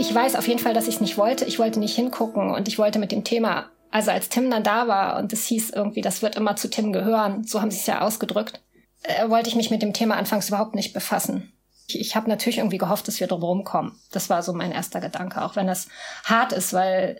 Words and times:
Ich 0.00 0.14
weiß 0.14 0.34
auf 0.36 0.48
jeden 0.48 0.60
Fall, 0.60 0.72
dass 0.72 0.88
ich 0.88 0.94
es 0.94 1.00
nicht 1.02 1.18
wollte. 1.18 1.44
Ich 1.44 1.58
wollte 1.58 1.78
nicht 1.78 1.94
hingucken 1.94 2.50
und 2.50 2.68
ich 2.68 2.78
wollte 2.78 2.98
mit 2.98 3.12
dem 3.12 3.22
Thema, 3.22 3.66
also 3.90 4.10
als 4.10 4.30
Tim 4.30 4.50
dann 4.50 4.62
da 4.62 4.88
war 4.88 5.18
und 5.18 5.30
es 5.30 5.44
hieß 5.44 5.70
irgendwie, 5.70 6.00
das 6.00 6.22
wird 6.22 6.36
immer 6.36 6.56
zu 6.56 6.70
Tim 6.70 6.94
gehören, 6.94 7.44
so 7.44 7.60
haben 7.60 7.70
sie 7.70 7.76
es 7.76 7.86
ja 7.86 8.00
ausgedrückt, 8.00 8.62
äh, 9.02 9.28
wollte 9.28 9.50
ich 9.50 9.56
mich 9.56 9.70
mit 9.70 9.82
dem 9.82 9.92
Thema 9.92 10.16
anfangs 10.16 10.48
überhaupt 10.48 10.74
nicht 10.74 10.94
befassen. 10.94 11.52
Ich, 11.86 12.00
ich 12.00 12.16
habe 12.16 12.30
natürlich 12.30 12.58
irgendwie 12.58 12.78
gehofft, 12.78 13.08
dass 13.08 13.20
wir 13.20 13.26
drum 13.26 13.42
rumkommen. 13.42 13.92
Das 14.10 14.30
war 14.30 14.42
so 14.42 14.54
mein 14.54 14.72
erster 14.72 15.02
Gedanke, 15.02 15.42
auch 15.44 15.54
wenn 15.54 15.66
das 15.66 15.88
hart 16.24 16.54
ist, 16.54 16.72
weil 16.72 17.18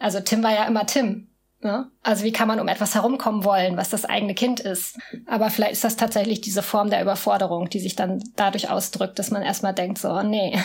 also 0.00 0.18
Tim 0.18 0.42
war 0.42 0.52
ja 0.52 0.64
immer 0.64 0.86
Tim. 0.86 1.28
Ne? 1.60 1.88
Also 2.02 2.24
wie 2.24 2.32
kann 2.32 2.48
man 2.48 2.58
um 2.58 2.66
etwas 2.66 2.96
herumkommen 2.96 3.44
wollen, 3.44 3.76
was 3.76 3.90
das 3.90 4.04
eigene 4.04 4.34
Kind 4.34 4.58
ist? 4.58 4.98
Aber 5.28 5.50
vielleicht 5.50 5.74
ist 5.74 5.84
das 5.84 5.94
tatsächlich 5.94 6.40
diese 6.40 6.64
Form 6.64 6.90
der 6.90 7.00
Überforderung, 7.00 7.70
die 7.70 7.78
sich 7.78 7.94
dann 7.94 8.24
dadurch 8.34 8.70
ausdrückt, 8.70 9.20
dass 9.20 9.30
man 9.30 9.42
erstmal 9.42 9.74
denkt, 9.74 9.98
so, 9.98 10.10
oh, 10.10 10.24
nee, 10.24 10.58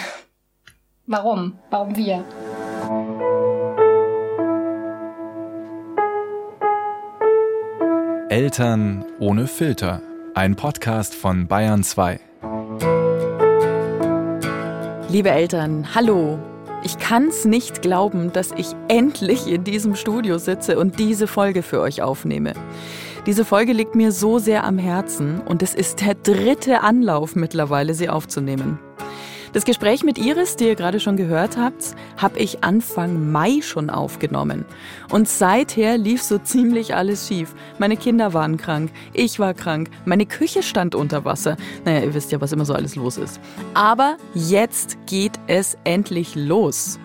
Warum? 1.08 1.60
Warum 1.70 1.96
wir? 1.96 2.24
Eltern 8.30 9.06
ohne 9.20 9.46
Filter. 9.46 10.02
Ein 10.34 10.56
Podcast 10.56 11.14
von 11.14 11.48
Bayern 11.48 11.84
2. 11.84 12.20
Liebe 15.10 15.30
Eltern, 15.30 15.94
hallo. 15.94 16.40
Ich 16.84 16.98
kann's 16.98 17.46
nicht 17.46 17.84
glauben, 17.84 18.34
dass 18.34 18.52
ich 18.54 18.70
endlich 18.88 19.46
in 19.46 19.64
diesem 19.64 19.96
Studio 19.96 20.40
sitze 20.40 20.80
und 20.80 20.98
diese 20.98 21.28
Folge 21.28 21.62
für 21.62 21.82
euch 21.82 22.02
aufnehme. 22.02 22.54
Diese 23.28 23.46
Folge 23.46 23.74
liegt 23.74 23.94
mir 23.94 24.12
so 24.12 24.40
sehr 24.40 24.64
am 24.64 24.80
Herzen 24.80 25.40
und 25.42 25.62
es 25.62 25.76
ist 25.76 26.02
der 26.02 26.16
dritte 26.16 26.82
Anlauf 26.82 27.36
mittlerweile, 27.36 27.94
sie 27.94 28.10
aufzunehmen. 28.10 28.80
Das 29.56 29.64
Gespräch 29.64 30.04
mit 30.04 30.18
Iris, 30.18 30.58
die 30.58 30.66
ihr 30.66 30.76
gerade 30.76 31.00
schon 31.00 31.16
gehört 31.16 31.56
habt, 31.56 31.96
habe 32.18 32.40
ich 32.40 32.66
Anfang 32.66 33.32
Mai 33.32 33.62
schon 33.62 33.90
aufgenommen. 33.90 34.66
Und 35.10 35.30
seither 35.30 35.98
lief 35.98 36.22
so 36.22 36.40
ziemlich 36.40 36.94
alles 36.94 37.26
schief. 37.30 37.56
Meine 37.80 37.96
Kinder 37.96 38.34
waren 38.34 38.58
krank, 38.58 38.92
ich 39.14 39.40
war 39.40 39.54
krank, 39.54 39.92
meine 40.04 40.26
Küche 40.26 40.62
stand 40.62 40.94
unter 40.94 41.24
Wasser. 41.24 41.56
Naja, 41.86 42.02
ihr 42.02 42.14
wisst 42.14 42.34
ja, 42.34 42.42
was 42.42 42.52
immer 42.52 42.66
so 42.66 42.74
alles 42.74 42.98
los 42.98 43.16
ist. 43.18 43.40
Aber 43.74 44.18
jetzt 44.34 44.98
geht 45.06 45.40
es 45.48 45.78
endlich 45.86 46.36
los. 46.36 47.00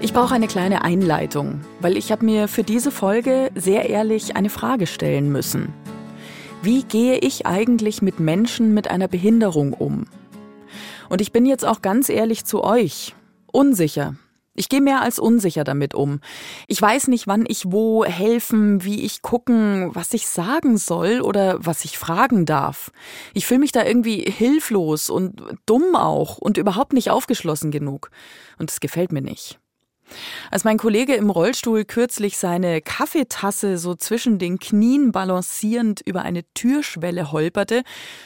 Ich 0.00 0.12
brauche 0.12 0.34
eine 0.34 0.48
kleine 0.48 0.82
Einleitung, 0.82 1.60
weil 1.78 1.96
ich 1.96 2.10
habe 2.10 2.24
mir 2.24 2.48
für 2.48 2.64
diese 2.64 2.90
Folge 2.90 3.52
sehr 3.54 3.88
ehrlich 3.88 4.34
eine 4.34 4.50
Frage 4.50 4.88
stellen 4.88 5.30
müssen. 5.30 5.72
Wie 6.64 6.84
gehe 6.84 7.18
ich 7.18 7.44
eigentlich 7.44 8.02
mit 8.02 8.20
Menschen 8.20 8.72
mit 8.72 8.88
einer 8.88 9.08
Behinderung 9.08 9.72
um? 9.72 10.06
Und 11.08 11.20
ich 11.20 11.32
bin 11.32 11.44
jetzt 11.44 11.64
auch 11.64 11.82
ganz 11.82 12.08
ehrlich 12.08 12.44
zu 12.44 12.62
euch. 12.62 13.16
Unsicher. 13.50 14.14
Ich 14.54 14.68
gehe 14.68 14.80
mehr 14.80 15.02
als 15.02 15.18
unsicher 15.18 15.64
damit 15.64 15.92
um. 15.92 16.20
Ich 16.68 16.80
weiß 16.80 17.08
nicht, 17.08 17.26
wann 17.26 17.46
ich 17.48 17.72
wo 17.72 18.04
helfen, 18.04 18.84
wie 18.84 19.02
ich 19.02 19.22
gucken, 19.22 19.90
was 19.92 20.14
ich 20.14 20.28
sagen 20.28 20.76
soll 20.76 21.20
oder 21.20 21.56
was 21.58 21.84
ich 21.84 21.98
fragen 21.98 22.46
darf. 22.46 22.92
Ich 23.34 23.44
fühle 23.44 23.60
mich 23.60 23.72
da 23.72 23.84
irgendwie 23.84 24.20
hilflos 24.20 25.10
und 25.10 25.42
dumm 25.66 25.96
auch 25.96 26.38
und 26.38 26.58
überhaupt 26.58 26.92
nicht 26.92 27.10
aufgeschlossen 27.10 27.72
genug. 27.72 28.10
Und 28.58 28.70
es 28.70 28.78
gefällt 28.78 29.10
mir 29.10 29.22
nicht. 29.22 29.58
Als 30.50 30.64
mein 30.64 30.78
Kollege 30.78 31.14
im 31.14 31.30
Rollstuhl 31.30 31.84
kürzlich 31.84 32.36
seine 32.36 32.80
Kaffeetasse 32.80 33.78
so 33.78 33.94
zwischen 33.94 34.38
den 34.38 34.58
Knien 34.58 35.12
balancierend 35.12 36.00
über 36.04 36.22
eine 36.22 36.42
Türschwelle 36.54 37.32
holperte, 37.32 37.82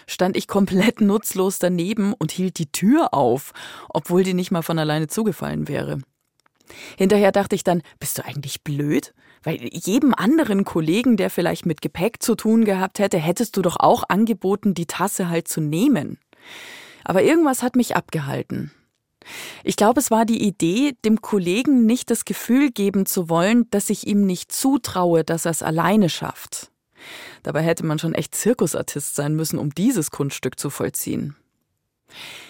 stand 0.07 0.37
ich 0.37 0.49
komplett 0.49 1.01
nutzlos 1.01 1.59
daneben 1.59 2.13
und 2.13 2.33
hielt 2.33 2.59
die 2.59 2.71
Tür 2.73 3.15
auf, 3.15 3.53
obwohl 3.89 4.25
die 4.25 4.35
nicht 4.35 4.51
mal 4.51 4.63
von 4.63 4.79
alleine 4.79 5.07
zugefallen 5.07 5.69
wäre. 5.69 5.99
Hinterher 6.97 7.33
dachte 7.33 7.55
ich 7.55 7.65
dann, 7.65 7.83
bist 8.01 8.19
du 8.19 8.25
eigentlich 8.25 8.65
blöd? 8.65 9.15
Weil 9.43 9.59
jedem 9.73 10.15
anderen 10.15 10.65
Kollegen, 10.65 11.17
der 11.17 11.31
vielleicht 11.31 11.67
mit 11.67 11.81
Gepäck 11.81 12.23
zu 12.23 12.35
tun 12.35 12.65
gehabt 12.65 12.99
hätte, 12.99 13.19
hättest 13.19 13.57
du 13.57 13.63
doch 13.63 13.77
auch 13.79 14.03
angeboten, 14.09 14.75
die 14.75 14.87
Tasse 14.87 15.29
halt 15.29 15.47
zu 15.47 15.61
nehmen. 15.61 16.19
Aber 17.05 17.23
irgendwas 17.23 17.63
hat 17.63 17.77
mich 17.77 17.95
abgehalten. 17.95 18.73
Ich 19.65 19.77
glaube, 19.77 20.01
es 20.01 20.11
war 20.11 20.25
die 20.25 20.47
Idee, 20.47 20.97
dem 21.05 21.21
Kollegen 21.21 21.87
nicht 21.87 22.11
das 22.11 22.25
Gefühl 22.25 22.71
geben 22.71 23.07
zu 23.07 23.29
wollen, 23.29 23.69
dass 23.71 23.91
ich 23.91 24.07
ihm 24.07 24.25
nicht 24.27 24.53
zutraue, 24.53 25.25
dass 25.25 25.45
er 25.45 25.51
es 25.51 25.63
alleine 25.63 26.09
schafft. 26.09 26.71
Dabei 27.43 27.63
hätte 27.63 27.85
man 27.85 27.99
schon 27.99 28.15
echt 28.15 28.35
Zirkusartist 28.35 29.15
sein 29.15 29.35
müssen, 29.35 29.59
um 29.59 29.75
dieses 29.75 30.11
Kunststück 30.11 30.59
zu 30.59 30.71
vollziehen. 30.71 31.37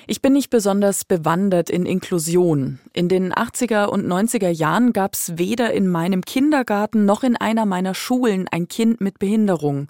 Ich 0.07 0.23
bin 0.23 0.35
nicht 0.35 0.51
besonders 0.51 1.05
bewandert 1.05 1.69
in 1.71 1.87
Inklusion. 1.87 2.79
In 2.93 3.09
den 3.09 3.33
80er 3.33 3.87
und 3.87 4.07
90er 4.07 4.51
Jahren 4.51 4.93
gab 4.93 5.15
es 5.15 5.39
weder 5.39 5.73
in 5.73 5.89
meinem 5.89 6.23
Kindergarten 6.23 7.05
noch 7.05 7.23
in 7.25 7.37
einer 7.37 7.67
meiner 7.67 7.95
Schulen 7.95 8.47
ein 8.49 8.69
Kind 8.69 9.01
mit 9.01 9.19
Behinderung. 9.19 9.89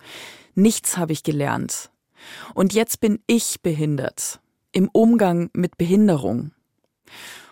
Nichts 0.54 0.97
habe 0.97 1.12
ich 1.12 1.22
gelernt. 1.22 1.91
Und 2.54 2.72
jetzt 2.72 3.00
bin 3.00 3.20
ich 3.26 3.60
behindert. 3.60 4.41
Im 4.72 4.88
Umgang 4.92 5.50
mit 5.53 5.76
Behinderung. 5.76 6.53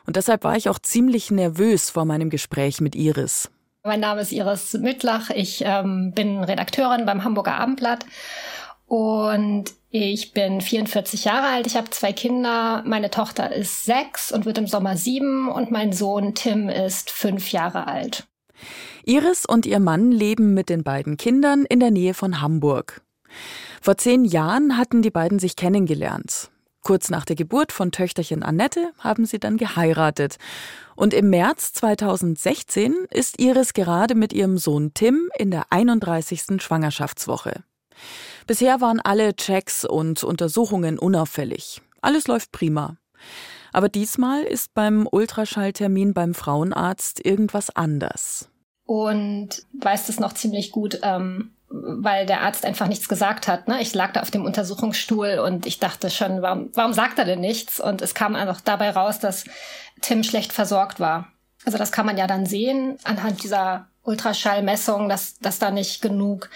Und 0.06 0.16
deshalb 0.16 0.44
war 0.44 0.56
ich 0.56 0.68
auch 0.68 0.78
ziemlich 0.78 1.30
nervös 1.30 1.90
vor 1.90 2.04
meinem 2.04 2.30
Gespräch 2.30 2.80
mit 2.80 2.94
Iris. 2.94 3.50
Mein 3.84 4.00
Name 4.00 4.22
ist 4.22 4.32
Iris 4.32 4.74
Mittlach. 4.74 5.30
Ich 5.30 5.62
ähm, 5.64 6.12
bin 6.14 6.42
Redakteurin 6.42 7.04
beim 7.04 7.24
Hamburger 7.24 7.56
Abendblatt 7.56 8.06
und 8.86 9.72
ich 9.90 10.32
bin 10.32 10.60
44 10.60 11.24
Jahre 11.24 11.48
alt. 11.48 11.66
Ich 11.66 11.76
habe 11.76 11.90
zwei 11.90 12.12
Kinder. 12.12 12.82
Meine 12.86 13.10
Tochter 13.10 13.52
ist 13.52 13.84
sechs 13.84 14.32
und 14.32 14.46
wird 14.46 14.58
im 14.58 14.66
Sommer 14.66 14.96
sieben 14.96 15.48
und 15.48 15.70
mein 15.70 15.92
Sohn 15.92 16.34
Tim 16.34 16.68
ist 16.68 17.10
fünf 17.10 17.52
Jahre 17.52 17.86
alt. 17.86 18.24
Iris 19.04 19.44
und 19.44 19.66
ihr 19.66 19.80
Mann 19.80 20.10
leben 20.10 20.54
mit 20.54 20.68
den 20.68 20.82
beiden 20.82 21.16
Kindern 21.16 21.64
in 21.64 21.80
der 21.80 21.90
Nähe 21.90 22.14
von 22.14 22.40
Hamburg. 22.40 23.02
Vor 23.82 23.98
zehn 23.98 24.24
Jahren 24.24 24.78
hatten 24.78 25.02
die 25.02 25.10
beiden 25.10 25.38
sich 25.38 25.56
kennengelernt. 25.56 26.50
Kurz 26.84 27.08
nach 27.08 27.24
der 27.24 27.34
Geburt 27.34 27.72
von 27.72 27.92
Töchterchen 27.92 28.42
Annette 28.42 28.92
haben 28.98 29.24
sie 29.24 29.38
dann 29.38 29.56
geheiratet. 29.56 30.36
Und 30.94 31.14
im 31.14 31.30
März 31.30 31.72
2016 31.72 32.94
ist 33.10 33.40
Iris 33.40 33.72
gerade 33.72 34.14
mit 34.14 34.34
ihrem 34.34 34.58
Sohn 34.58 34.92
Tim 34.92 35.30
in 35.38 35.50
der 35.50 35.64
31. 35.70 36.62
Schwangerschaftswoche. 36.62 37.64
Bisher 38.46 38.82
waren 38.82 39.00
alle 39.00 39.34
Checks 39.34 39.86
und 39.86 40.22
Untersuchungen 40.24 40.98
unauffällig. 40.98 41.80
Alles 42.02 42.26
läuft 42.26 42.52
prima. 42.52 42.98
Aber 43.72 43.88
diesmal 43.88 44.42
ist 44.42 44.74
beim 44.74 45.08
Ultraschalltermin 45.10 46.12
beim 46.12 46.34
Frauenarzt 46.34 47.24
irgendwas 47.24 47.70
anders. 47.70 48.50
Und 48.84 49.66
weiß 49.72 50.08
das 50.08 50.20
noch 50.20 50.34
ziemlich 50.34 50.70
gut. 50.70 51.00
Ähm 51.02 51.53
weil 51.82 52.24
der 52.26 52.42
Arzt 52.42 52.64
einfach 52.64 52.86
nichts 52.86 53.08
gesagt 53.08 53.48
hat. 53.48 53.66
Ne? 53.66 53.80
Ich 53.80 53.94
lag 53.94 54.12
da 54.12 54.20
auf 54.20 54.30
dem 54.30 54.44
Untersuchungsstuhl 54.44 55.40
und 55.44 55.66
ich 55.66 55.80
dachte 55.80 56.08
schon, 56.08 56.40
warum, 56.40 56.70
warum 56.74 56.92
sagt 56.92 57.18
er 57.18 57.24
denn 57.24 57.40
nichts? 57.40 57.80
Und 57.80 58.00
es 58.00 58.14
kam 58.14 58.36
einfach 58.36 58.60
dabei 58.60 58.90
raus, 58.90 59.18
dass 59.18 59.44
Tim 60.00 60.22
schlecht 60.22 60.52
versorgt 60.52 61.00
war. 61.00 61.28
Also 61.64 61.78
das 61.78 61.90
kann 61.92 62.06
man 62.06 62.16
ja 62.16 62.26
dann 62.26 62.46
sehen 62.46 62.98
anhand 63.04 63.42
dieser 63.42 63.88
Ultraschallmessung, 64.02 65.08
dass, 65.08 65.38
dass 65.38 65.58
da 65.58 65.70
nicht 65.70 66.00
genug 66.00 66.50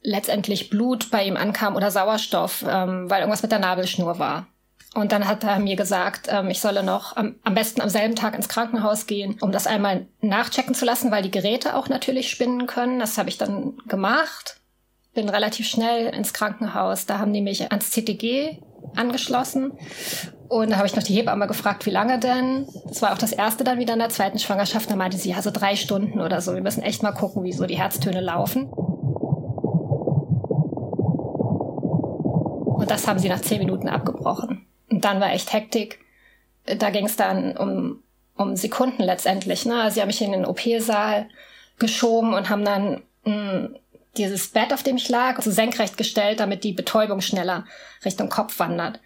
letztendlich 0.00 0.70
Blut 0.70 1.10
bei 1.10 1.24
ihm 1.24 1.36
ankam 1.36 1.76
oder 1.76 1.90
Sauerstoff, 1.90 2.64
ähm, 2.66 3.10
weil 3.10 3.20
irgendwas 3.20 3.42
mit 3.42 3.52
der 3.52 3.58
Nabelschnur 3.58 4.18
war. 4.18 4.46
Und 4.94 5.10
dann 5.10 5.26
hat 5.26 5.42
er 5.42 5.58
mir 5.58 5.74
gesagt, 5.74 6.28
ähm, 6.30 6.48
ich 6.50 6.60
solle 6.60 6.84
noch 6.84 7.16
am, 7.16 7.34
am 7.42 7.54
besten 7.54 7.80
am 7.80 7.88
selben 7.88 8.14
Tag 8.14 8.36
ins 8.36 8.48
Krankenhaus 8.48 9.06
gehen, 9.06 9.36
um 9.40 9.50
das 9.50 9.66
einmal 9.66 10.06
nachchecken 10.20 10.74
zu 10.74 10.84
lassen, 10.84 11.10
weil 11.10 11.22
die 11.22 11.32
Geräte 11.32 11.76
auch 11.76 11.88
natürlich 11.88 12.30
spinnen 12.30 12.66
können. 12.66 13.00
Das 13.00 13.18
habe 13.18 13.28
ich 13.28 13.36
dann 13.36 13.76
gemacht. 13.88 14.60
Bin 15.12 15.28
relativ 15.28 15.66
schnell 15.66 16.14
ins 16.14 16.32
Krankenhaus. 16.32 17.06
Da 17.06 17.18
haben 17.18 17.32
die 17.32 17.40
mich 17.40 17.72
ans 17.72 17.90
CTG 17.90 18.58
angeschlossen. 18.94 19.72
Und 20.48 20.70
da 20.70 20.76
habe 20.76 20.86
ich 20.86 20.94
noch 20.94 21.02
die 21.02 21.14
Hebamme 21.14 21.48
gefragt, 21.48 21.86
wie 21.86 21.90
lange 21.90 22.20
denn? 22.20 22.68
Das 22.86 23.02
war 23.02 23.12
auch 23.12 23.18
das 23.18 23.32
erste 23.32 23.64
dann 23.64 23.80
wieder 23.80 23.94
in 23.94 23.98
der 23.98 24.10
zweiten 24.10 24.38
Schwangerschaft. 24.38 24.88
Da 24.88 24.94
meinte 24.94 25.16
sie, 25.16 25.30
ja, 25.30 25.42
so 25.42 25.50
drei 25.50 25.74
Stunden 25.74 26.20
oder 26.20 26.40
so. 26.40 26.54
Wir 26.54 26.62
müssen 26.62 26.82
echt 26.82 27.02
mal 27.02 27.12
gucken, 27.12 27.42
wie 27.42 27.52
so 27.52 27.66
die 27.66 27.78
Herztöne 27.78 28.20
laufen. 28.20 28.68
Und 32.74 32.90
das 32.90 33.08
haben 33.08 33.18
sie 33.18 33.28
nach 33.28 33.40
zehn 33.40 33.58
Minuten 33.58 33.88
abgebrochen. 33.88 34.66
Und 34.90 35.04
dann 35.04 35.20
war 35.20 35.32
echt 35.32 35.52
Hektik. 35.52 36.00
Da 36.66 36.90
ging 36.90 37.06
es 37.06 37.16
dann 37.16 37.56
um, 37.56 38.02
um 38.36 38.56
Sekunden 38.56 39.02
letztendlich. 39.02 39.66
Ne? 39.66 39.82
Also 39.82 39.94
sie 39.94 40.00
haben 40.00 40.08
mich 40.08 40.22
in 40.22 40.32
den 40.32 40.46
OP-Saal 40.46 41.28
geschoben 41.78 42.34
und 42.34 42.48
haben 42.48 42.64
dann 42.64 43.02
mh, 43.24 43.52
hm, 43.52 43.76
dieses 44.16 44.48
Bett, 44.48 44.72
auf 44.72 44.82
dem 44.82 44.96
ich 44.96 45.08
lag, 45.08 45.40
so 45.42 45.50
senkrecht 45.50 45.96
gestellt, 45.96 46.40
damit 46.40 46.64
die 46.64 46.72
Betäubung 46.72 47.20
schneller 47.20 47.64
Richtung 48.04 48.28
Kopf 48.28 48.58
wandert. 48.58 49.00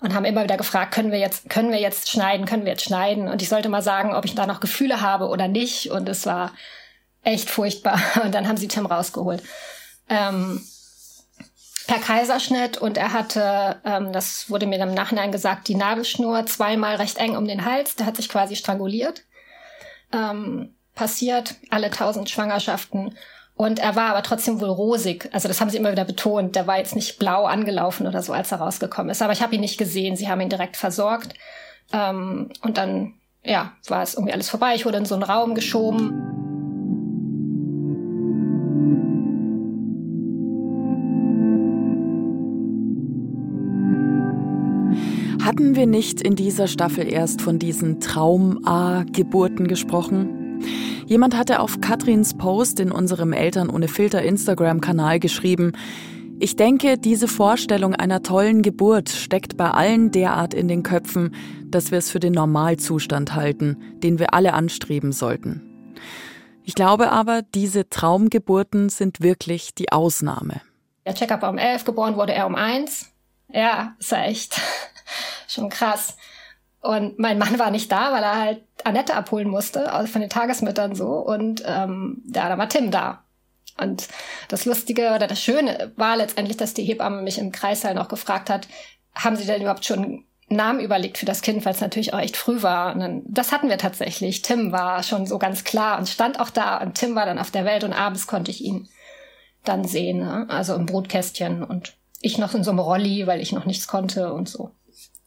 Und 0.00 0.14
haben 0.14 0.24
immer 0.24 0.44
wieder 0.44 0.56
gefragt, 0.56 0.92
können 0.94 1.12
wir 1.12 1.18
jetzt, 1.18 1.50
können 1.50 1.72
wir 1.72 1.80
jetzt 1.80 2.10
schneiden, 2.10 2.46
können 2.46 2.64
wir 2.64 2.72
jetzt 2.72 2.84
schneiden? 2.84 3.28
Und 3.28 3.42
ich 3.42 3.50
sollte 3.50 3.68
mal 3.68 3.82
sagen, 3.82 4.14
ob 4.14 4.24
ich 4.24 4.34
da 4.34 4.46
noch 4.46 4.60
Gefühle 4.60 5.02
habe 5.02 5.28
oder 5.28 5.46
nicht. 5.46 5.90
Und 5.90 6.08
es 6.08 6.24
war 6.24 6.52
echt 7.22 7.50
furchtbar. 7.50 8.00
Und 8.24 8.34
dann 8.34 8.48
haben 8.48 8.56
sie 8.56 8.68
Tim 8.68 8.86
rausgeholt. 8.86 9.42
Ähm, 10.08 10.64
per 11.90 11.98
Kaiserschnitt 11.98 12.78
und 12.78 12.96
er 12.96 13.12
hatte, 13.12 13.80
ähm, 13.84 14.12
das 14.12 14.48
wurde 14.48 14.66
mir 14.66 14.78
im 14.78 14.94
Nachhinein 14.94 15.32
gesagt, 15.32 15.66
die 15.66 15.74
Nabelschnur 15.74 16.46
zweimal 16.46 16.94
recht 16.94 17.18
eng 17.18 17.36
um 17.36 17.48
den 17.48 17.64
Hals. 17.64 17.96
Der 17.96 18.06
hat 18.06 18.14
sich 18.14 18.28
quasi 18.28 18.54
stranguliert. 18.54 19.24
Ähm, 20.12 20.76
passiert 20.94 21.56
alle 21.68 21.90
tausend 21.90 22.30
Schwangerschaften. 22.30 23.16
Und 23.56 23.80
er 23.80 23.96
war 23.96 24.10
aber 24.10 24.22
trotzdem 24.22 24.60
wohl 24.60 24.68
rosig. 24.68 25.28
Also 25.32 25.48
das 25.48 25.60
haben 25.60 25.68
sie 25.68 25.78
immer 25.78 25.90
wieder 25.90 26.04
betont. 26.04 26.54
Der 26.54 26.68
war 26.68 26.78
jetzt 26.78 26.94
nicht 26.94 27.18
blau 27.18 27.46
angelaufen 27.46 28.06
oder 28.06 28.22
so, 28.22 28.32
als 28.32 28.52
er 28.52 28.58
rausgekommen 28.58 29.10
ist. 29.10 29.20
Aber 29.20 29.32
ich 29.32 29.42
habe 29.42 29.56
ihn 29.56 29.60
nicht 29.60 29.76
gesehen. 29.76 30.14
Sie 30.14 30.28
haben 30.28 30.40
ihn 30.40 30.48
direkt 30.48 30.76
versorgt. 30.76 31.34
Ähm, 31.92 32.52
und 32.62 32.78
dann, 32.78 33.14
ja, 33.42 33.72
war 33.88 34.04
es 34.04 34.14
irgendwie 34.14 34.32
alles 34.32 34.48
vorbei. 34.48 34.76
Ich 34.76 34.86
wurde 34.86 34.98
in 34.98 35.06
so 35.06 35.16
einen 35.16 35.24
Raum 35.24 35.56
geschoben. 35.56 36.29
Hatten 45.44 45.74
wir 45.74 45.86
nicht 45.86 46.20
in 46.20 46.36
dieser 46.36 46.68
Staffel 46.68 47.10
erst 47.10 47.40
von 47.40 47.58
diesen 47.58 48.00
Traum-A-Geburten 48.00 49.68
gesprochen? 49.68 50.60
Jemand 51.06 51.36
hatte 51.36 51.60
auf 51.60 51.80
Katrins 51.80 52.34
Post 52.36 52.78
in 52.78 52.92
unserem 52.92 53.32
Eltern 53.32 53.70
ohne 53.70 53.88
Filter 53.88 54.22
Instagram-Kanal 54.22 55.18
geschrieben, 55.18 55.72
ich 56.42 56.56
denke, 56.56 56.96
diese 56.96 57.28
Vorstellung 57.28 57.94
einer 57.94 58.22
tollen 58.22 58.62
Geburt 58.62 59.10
steckt 59.10 59.58
bei 59.58 59.70
allen 59.72 60.10
derart 60.10 60.54
in 60.54 60.68
den 60.68 60.82
Köpfen, 60.82 61.34
dass 61.66 61.90
wir 61.90 61.98
es 61.98 62.10
für 62.10 62.18
den 62.18 62.32
Normalzustand 62.32 63.34
halten, 63.34 63.76
den 64.02 64.18
wir 64.18 64.32
alle 64.32 64.54
anstreben 64.54 65.12
sollten. 65.12 65.60
Ich 66.64 66.74
glaube 66.74 67.12
aber, 67.12 67.42
diese 67.42 67.90
Traumgeburten 67.90 68.88
sind 68.88 69.20
wirklich 69.20 69.74
die 69.74 69.92
Ausnahme. 69.92 70.62
Der 71.04 71.14
Checkup 71.14 71.42
war 71.42 71.50
um 71.50 71.58
elf, 71.58 71.84
geboren 71.84 72.16
wurde 72.16 72.32
er 72.32 72.46
um 72.46 72.54
eins. 72.54 73.09
Ja, 73.52 73.94
ist 73.98 74.12
ja 74.12 74.24
echt 74.24 74.60
schon 75.48 75.68
krass. 75.68 76.16
Und 76.80 77.18
mein 77.18 77.38
Mann 77.38 77.58
war 77.58 77.70
nicht 77.70 77.92
da, 77.92 78.12
weil 78.12 78.22
er 78.22 78.38
halt 78.38 78.62
Annette 78.84 79.14
abholen 79.14 79.48
musste, 79.48 79.90
von 80.10 80.20
den 80.20 80.30
Tagesmüttern 80.30 80.94
so. 80.94 81.08
Und 81.08 81.62
ähm, 81.66 82.22
ja, 82.34 82.48
da 82.48 82.56
war 82.56 82.68
Tim 82.68 82.90
da. 82.90 83.22
Und 83.78 84.08
das 84.48 84.64
Lustige 84.64 85.12
oder 85.14 85.26
das 85.26 85.42
Schöne 85.42 85.92
war 85.96 86.16
letztendlich, 86.16 86.56
dass 86.56 86.74
die 86.74 86.84
Hebamme 86.84 87.22
mich 87.22 87.38
im 87.38 87.52
Kreissaal 87.52 87.94
noch 87.94 88.08
gefragt 88.08 88.50
hat, 88.50 88.68
haben 89.14 89.36
Sie 89.36 89.46
denn 89.46 89.62
überhaupt 89.62 89.84
schon 89.84 90.04
einen 90.04 90.24
Namen 90.48 90.80
überlegt 90.80 91.18
für 91.18 91.26
das 91.26 91.42
Kind, 91.42 91.64
weil 91.64 91.74
es 91.74 91.80
natürlich 91.80 92.14
auch 92.14 92.18
echt 92.18 92.36
früh 92.36 92.62
war. 92.62 92.94
Und 92.94 93.00
dann, 93.00 93.22
das 93.26 93.52
hatten 93.52 93.68
wir 93.68 93.78
tatsächlich. 93.78 94.42
Tim 94.42 94.72
war 94.72 95.02
schon 95.02 95.26
so 95.26 95.38
ganz 95.38 95.64
klar 95.64 95.98
und 95.98 96.08
stand 96.08 96.40
auch 96.40 96.50
da. 96.50 96.78
Und 96.78 96.94
Tim 96.94 97.14
war 97.14 97.26
dann 97.26 97.38
auf 97.38 97.50
der 97.50 97.64
Welt 97.64 97.84
und 97.84 97.92
abends 97.92 98.26
konnte 98.26 98.50
ich 98.50 98.62
ihn 98.62 98.88
dann 99.64 99.84
sehen, 99.84 100.18
ne? 100.18 100.46
also 100.48 100.74
im 100.74 100.86
Brutkästchen 100.86 101.62
und 101.62 101.94
ich 102.20 102.38
noch 102.38 102.54
in 102.54 102.64
so 102.64 102.70
einem 102.70 102.80
Rolli, 102.80 103.26
weil 103.26 103.40
ich 103.40 103.52
noch 103.52 103.64
nichts 103.64 103.86
konnte 103.86 104.32
und 104.32 104.48
so. 104.48 104.70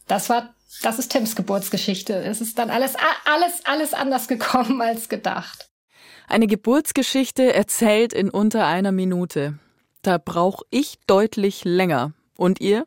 Das 0.08 0.30
war, 0.30 0.54
das 0.82 1.00
ist 1.00 1.12
Tims 1.12 1.36
Geburtsgeschichte. 1.36 2.14
Es 2.14 2.42
ist 2.42 2.60
dann 2.60 2.70
alles, 2.70 2.96
alles, 3.26 3.66
alles 3.66 3.94
anders 3.94 4.28
gekommen 4.28 4.82
als 4.82 5.10
gedacht. 5.10 5.70
Eine 6.28 6.48
Geburtsgeschichte 6.48 7.54
erzählt 7.54 8.14
in 8.14 8.30
unter 8.30 8.66
einer 8.66 8.92
Minute. 8.92 9.60
Da 10.02 10.18
brauche 10.18 10.66
ich 10.70 11.00
deutlich 11.08 11.64
länger. 11.64 12.14
Und 12.38 12.62
ihr? 12.62 12.86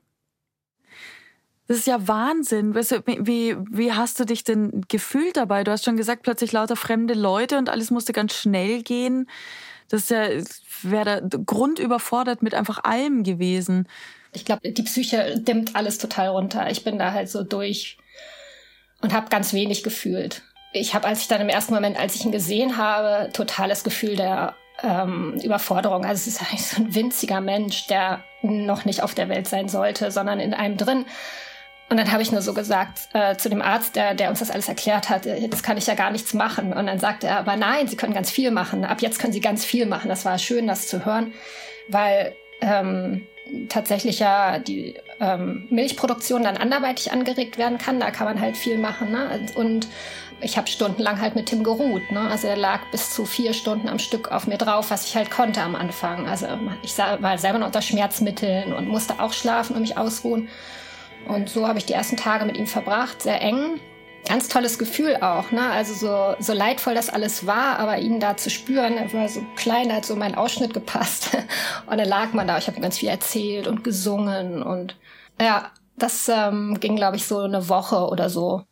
Das 1.69 1.79
ist 1.79 1.87
ja 1.87 2.07
Wahnsinn. 2.07 2.75
Wie, 2.75 3.57
wie 3.71 3.93
hast 3.93 4.21
du 4.21 4.25
dich 4.25 4.45
denn 4.45 4.83
gefühlt 4.89 5.37
dabei? 5.37 5.65
Du 5.65 5.73
hast 5.73 5.85
schon 5.85 5.97
gesagt, 5.97 6.23
plötzlich 6.23 6.53
lauter 6.53 6.77
fremde 6.77 7.15
Leute 7.15 7.59
und 7.59 7.69
alles 7.69 7.91
musste 7.91 8.13
ganz 8.13 8.35
schnell 8.35 8.83
gehen. 8.83 9.29
Das 9.89 10.03
ist 10.03 10.11
ja, 10.11 10.29
wäre 10.83 11.23
da 11.23 11.39
grundüberfordert 11.45 12.43
mit 12.43 12.55
einfach 12.55 12.85
allem 12.85 13.23
gewesen. 13.23 13.89
Ich 14.33 14.45
glaube, 14.45 14.71
die 14.71 14.83
Psyche 14.83 15.39
dimmt 15.39 15.77
alles 15.77 15.99
total 15.99 16.29
runter. 16.29 16.71
Ich 16.71 16.85
bin 16.85 16.99
da 16.99 17.13
halt 17.13 17.31
so 17.31 17.43
durch 17.43 17.97
und 19.01 19.15
habe 19.15 19.29
ganz 19.31 19.53
wenig 19.53 19.83
gefühlt. 19.83 20.43
Ich 20.73 20.95
habe, 20.95 21.07
als 21.07 21.23
ich 21.23 21.29
dann 21.29 21.41
im 21.41 21.49
ersten 21.49 21.73
Moment, 21.73 21.99
als 21.99 22.15
ich 22.15 22.25
ihn 22.25 22.33
gesehen 22.33 22.77
habe, 22.77 23.31
totales 23.33 23.83
Gefühl 23.83 24.17
der 24.17 24.55
ähm, 24.83 25.41
Überforderung. 25.43 26.05
Also 26.05 26.21
es 26.21 26.27
ist 26.27 26.43
eigentlich 26.43 26.67
so 26.67 26.83
ein 26.83 26.95
winziger 26.95 27.41
Mensch, 27.41 27.87
der 27.87 28.23
noch 28.43 28.85
nicht 28.85 29.03
auf 29.03 29.15
der 29.15 29.29
Welt 29.29 29.49
sein 29.49 29.69
sollte, 29.69 30.11
sondern 30.11 30.41
in 30.41 30.55
einem 30.55 30.77
drin. 30.77 31.07
Und 31.89 31.99
dann 31.99 32.11
habe 32.11 32.23
ich 32.23 32.33
nur 32.33 32.43
so 32.43 32.53
gesagt 32.53 33.09
äh, 33.13 33.37
zu 33.37 33.49
dem 33.49 33.63
Arzt, 33.63 33.95
der, 33.95 34.15
der 34.15 34.31
uns 34.31 34.41
das 34.41 34.51
alles 34.51 34.69
erklärt 34.69 35.09
hat, 35.09 35.25
äh, 35.25 35.37
jetzt 35.37 35.63
kann 35.63 35.77
ich 35.77 35.87
ja 35.87 35.95
gar 35.95 36.11
nichts 36.11 36.35
machen. 36.35 36.73
Und 36.73 36.87
dann 36.87 36.99
sagte 36.99 37.29
er, 37.29 37.39
aber 37.39 37.57
nein, 37.57 37.87
Sie 37.87 37.97
können 37.97 38.15
ganz 38.15 38.31
viel 38.31 38.51
machen. 38.51 38.85
Ab 38.85 39.03
jetzt 39.03 39.21
können 39.21 39.33
Sie 39.33 39.41
ganz 39.41 39.65
viel 39.65 39.87
machen. 39.87 40.09
Das 40.09 40.25
war 40.25 40.39
schön, 40.39 40.67
das 40.67 40.89
zu 40.89 41.05
hören, 41.05 41.33
weil 41.89 42.35
ähm, 42.61 43.27
tatsächlich 43.69 44.19
ja 44.19 44.59
die 44.59 44.97
ähm, 45.21 45.69
Milchproduktion 45.71 46.43
dann 46.43 46.57
anderweitig 46.57 47.13
angeregt 47.13 47.57
werden 47.57 47.79
kann. 47.79 48.01
Da 48.01 48.11
kann 48.11 48.27
man 48.27 48.41
halt 48.41 48.57
viel 48.57 48.79
machen. 48.79 49.13
Ne? 49.13 49.47
Und 49.55 49.87
ich 50.41 50.57
habe 50.57 50.67
stundenlang 50.67 51.21
halt 51.21 51.37
mit 51.37 51.47
Tim 51.47 51.63
geruht. 51.63 52.11
Ne? 52.11 52.21
Also 52.21 52.49
er 52.49 52.57
lag 52.57 52.81
bis 52.91 53.11
zu 53.13 53.25
vier 53.25 53.53
Stunden 53.53 53.89
am 53.89 54.01
Stück 54.01 54.33
auf 54.33 54.49
mir 54.49 54.59
drauf, 54.59 54.91
was 54.91 55.07
ich 55.07 55.17
halt 55.17 55.31
konnte 55.31 55.63
am 55.63 55.77
Anfang. 55.77 56.27
Also 56.29 56.47
ich 56.83 56.99
war 56.99 57.39
selber 57.39 57.59
noch 57.59 57.67
unter 57.67 57.83
Schmerzmitteln 57.83 58.73
und 58.73 58.89
musste 58.89 59.21
auch 59.21 59.33
schlafen 59.33 59.77
und 59.77 59.83
mich 59.83 59.97
ausruhen. 59.97 60.49
Und 61.29 61.49
so 61.49 61.67
habe 61.67 61.79
ich 61.79 61.87
die 61.87 61.93
ersten 61.93 62.17
Tage 62.17 62.45
mit 62.45 62.57
ihm 62.57 62.67
verbracht, 62.67 63.23
sehr 63.23 63.41
eng 63.41 63.81
ganz 64.29 64.49
tolles 64.49 64.79
Gefühl 64.79 65.17
auch, 65.17 65.51
ne? 65.51 65.71
Also 65.71 65.95
so, 65.95 66.37
so 66.43 66.53
leidvoll 66.53 66.95
das 66.95 67.09
alles 67.09 67.47
war, 67.47 67.79
aber 67.79 67.99
ihn 67.99 68.21
da 68.21 68.37
zu 68.37 68.51
spüren, 68.51 68.97
er 68.97 69.13
war 69.13 69.29
so 69.29 69.43
klein, 69.57 69.93
hat 69.93 70.05
so 70.05 70.17
mein 70.17 70.35
Ausschnitt 70.35 70.75
gepasst. 70.75 71.37
Und 71.87 71.99
dann 71.99 72.09
lag 72.09 72.33
man 72.33 72.47
da, 72.47 72.59
ich 72.59 72.67
habe 72.67 72.77
ihm 72.77 72.83
ganz 72.83 72.99
viel 72.99 73.09
erzählt 73.09 73.67
und 73.67 73.85
gesungen 73.85 74.63
und 74.63 74.97
ja, 75.41 75.71
das 75.97 76.29
ähm, 76.29 76.79
ging, 76.81 76.97
glaube 76.97 77.17
ich, 77.17 77.27
so 77.27 77.39
eine 77.39 77.69
Woche 77.69 78.09
oder 78.09 78.29
so. 78.29 78.65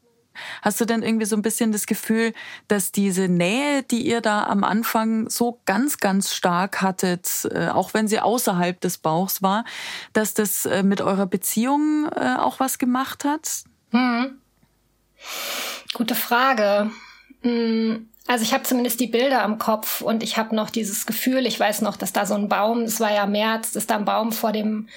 Hast 0.62 0.81
du 0.81 0.84
denn 0.84 1.02
irgendwie 1.02 1.26
so 1.26 1.36
ein 1.36 1.42
bisschen 1.42 1.72
das 1.72 1.86
Gefühl, 1.86 2.32
dass 2.69 2.92
diese 2.92 3.28
Nähe, 3.28 3.82
die 3.82 4.06
ihr 4.06 4.20
da 4.20 4.44
am 4.44 4.64
Anfang 4.64 5.28
so 5.31 5.60
ganz, 5.64 5.98
ganz 5.98 6.34
stark 6.34 6.82
hattet, 6.82 7.48
äh, 7.50 7.69
auch 7.69 7.94
wenn 7.94 8.08
sie 8.08 8.20
außerhalb 8.20 8.81
des 8.81 8.98
Bauchs 8.98 9.42
war, 9.42 9.64
dass 10.12 10.34
das 10.34 10.66
äh, 10.66 10.82
mit 10.82 11.00
eurer 11.00 11.26
Beziehung 11.26 12.08
äh, 12.14 12.36
auch 12.38 12.60
was 12.60 12.78
gemacht 12.78 13.25
hat? 13.25 13.64
Hm. 13.90 14.38
Gute 15.92 16.14
Frage. 16.14 16.90
Hm, 17.42 18.08
also 18.26 18.42
ich 18.42 18.54
habe 18.54 18.64
zumindest 18.64 19.00
die 19.00 19.06
Bilder 19.06 19.42
am 19.42 19.58
Kopf 19.58 20.00
und 20.00 20.22
ich 20.22 20.36
habe 20.38 20.56
noch 20.56 20.70
dieses 20.70 21.06
Gefühl, 21.06 21.46
ich 21.46 21.60
weiß 21.60 21.82
noch, 21.82 21.96
dass 21.96 22.12
da 22.12 22.25
so 22.25 22.34
ein 22.34 22.48
Baum, 22.48 22.82
es 22.82 22.98
war 23.00 23.12
ja 23.12 23.26
März, 23.26 23.72
dass 23.72 23.86
da 23.86 23.96
ein 23.96 24.06
Baum 24.06 24.32
vor 24.32 24.52
dem 24.52 24.88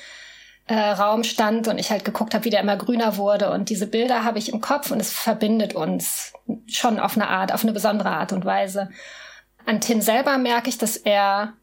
äh, 0.68 0.76
Raum 0.76 1.24
stand 1.24 1.68
und 1.68 1.78
ich 1.78 1.92
halt 1.92 2.06
geguckt 2.06 2.34
habe, 2.34 2.46
wie 2.46 2.50
der 2.50 2.62
immer 2.62 2.78
grüner 2.78 3.18
wurde. 3.18 3.52
Und 3.52 3.70
diese 3.70 3.88
Bilder 3.88 4.24
habe 4.24 4.38
ich 4.38 4.52
im 4.52 4.62
Kopf 4.62 4.92
und 4.92 5.00
es 5.00 5.12
verbindet 5.12 5.76
uns 5.76 6.34
schon 6.68 7.00
auf 7.00 7.16
eine 7.16 7.30
Art, 7.30 7.54
auf 7.54 7.64
eine 7.64 7.74
besondere 7.74 8.10
Art 8.10 8.34
und 8.34 8.46
Weise. 8.46 8.90
An 9.66 9.82
Tim 9.82 10.02
selber 10.02 10.38
merke 10.38 10.70
ich, 10.70 10.78
dass 10.78 10.98
er 10.98 11.54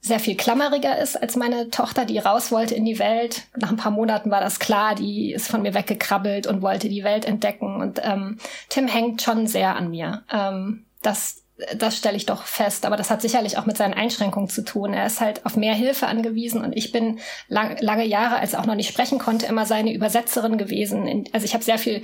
sehr 0.00 0.20
viel 0.20 0.36
klammeriger 0.36 0.98
ist 0.98 1.20
als 1.20 1.34
meine 1.34 1.70
Tochter, 1.70 2.04
die 2.04 2.18
raus 2.18 2.52
wollte 2.52 2.74
in 2.74 2.84
die 2.84 2.98
Welt. 2.98 3.48
Nach 3.56 3.70
ein 3.70 3.76
paar 3.76 3.90
Monaten 3.90 4.30
war 4.30 4.40
das 4.40 4.58
klar, 4.58 4.94
die 4.94 5.32
ist 5.32 5.48
von 5.48 5.62
mir 5.62 5.74
weggekrabbelt 5.74 6.46
und 6.46 6.62
wollte 6.62 6.88
die 6.88 7.04
Welt 7.04 7.24
entdecken. 7.24 7.80
Und 7.80 8.00
ähm, 8.02 8.38
Tim 8.68 8.86
hängt 8.86 9.22
schon 9.22 9.46
sehr 9.46 9.74
an 9.74 9.90
mir. 9.90 10.22
Ähm, 10.32 10.84
das 11.02 11.42
das 11.76 11.96
stelle 11.96 12.16
ich 12.16 12.26
doch 12.26 12.44
fest. 12.44 12.86
Aber 12.86 12.96
das 12.96 13.10
hat 13.10 13.22
sicherlich 13.22 13.58
auch 13.58 13.66
mit 13.66 13.76
seinen 13.76 13.94
Einschränkungen 13.94 14.48
zu 14.48 14.64
tun. 14.64 14.92
Er 14.92 15.06
ist 15.06 15.20
halt 15.20 15.44
auf 15.44 15.56
mehr 15.56 15.74
Hilfe 15.74 16.06
angewiesen 16.06 16.62
und 16.62 16.76
ich 16.76 16.92
bin 16.92 17.18
lang, 17.48 17.76
lange 17.80 18.04
Jahre, 18.04 18.36
als 18.36 18.52
er 18.52 18.60
auch 18.60 18.66
noch 18.66 18.74
nicht 18.74 18.88
sprechen 18.88 19.18
konnte, 19.18 19.46
immer 19.46 19.66
seine 19.66 19.92
Übersetzerin 19.92 20.58
gewesen. 20.58 21.24
Also 21.32 21.44
ich 21.44 21.54
habe 21.54 21.64
sehr 21.64 21.78
viel 21.78 22.02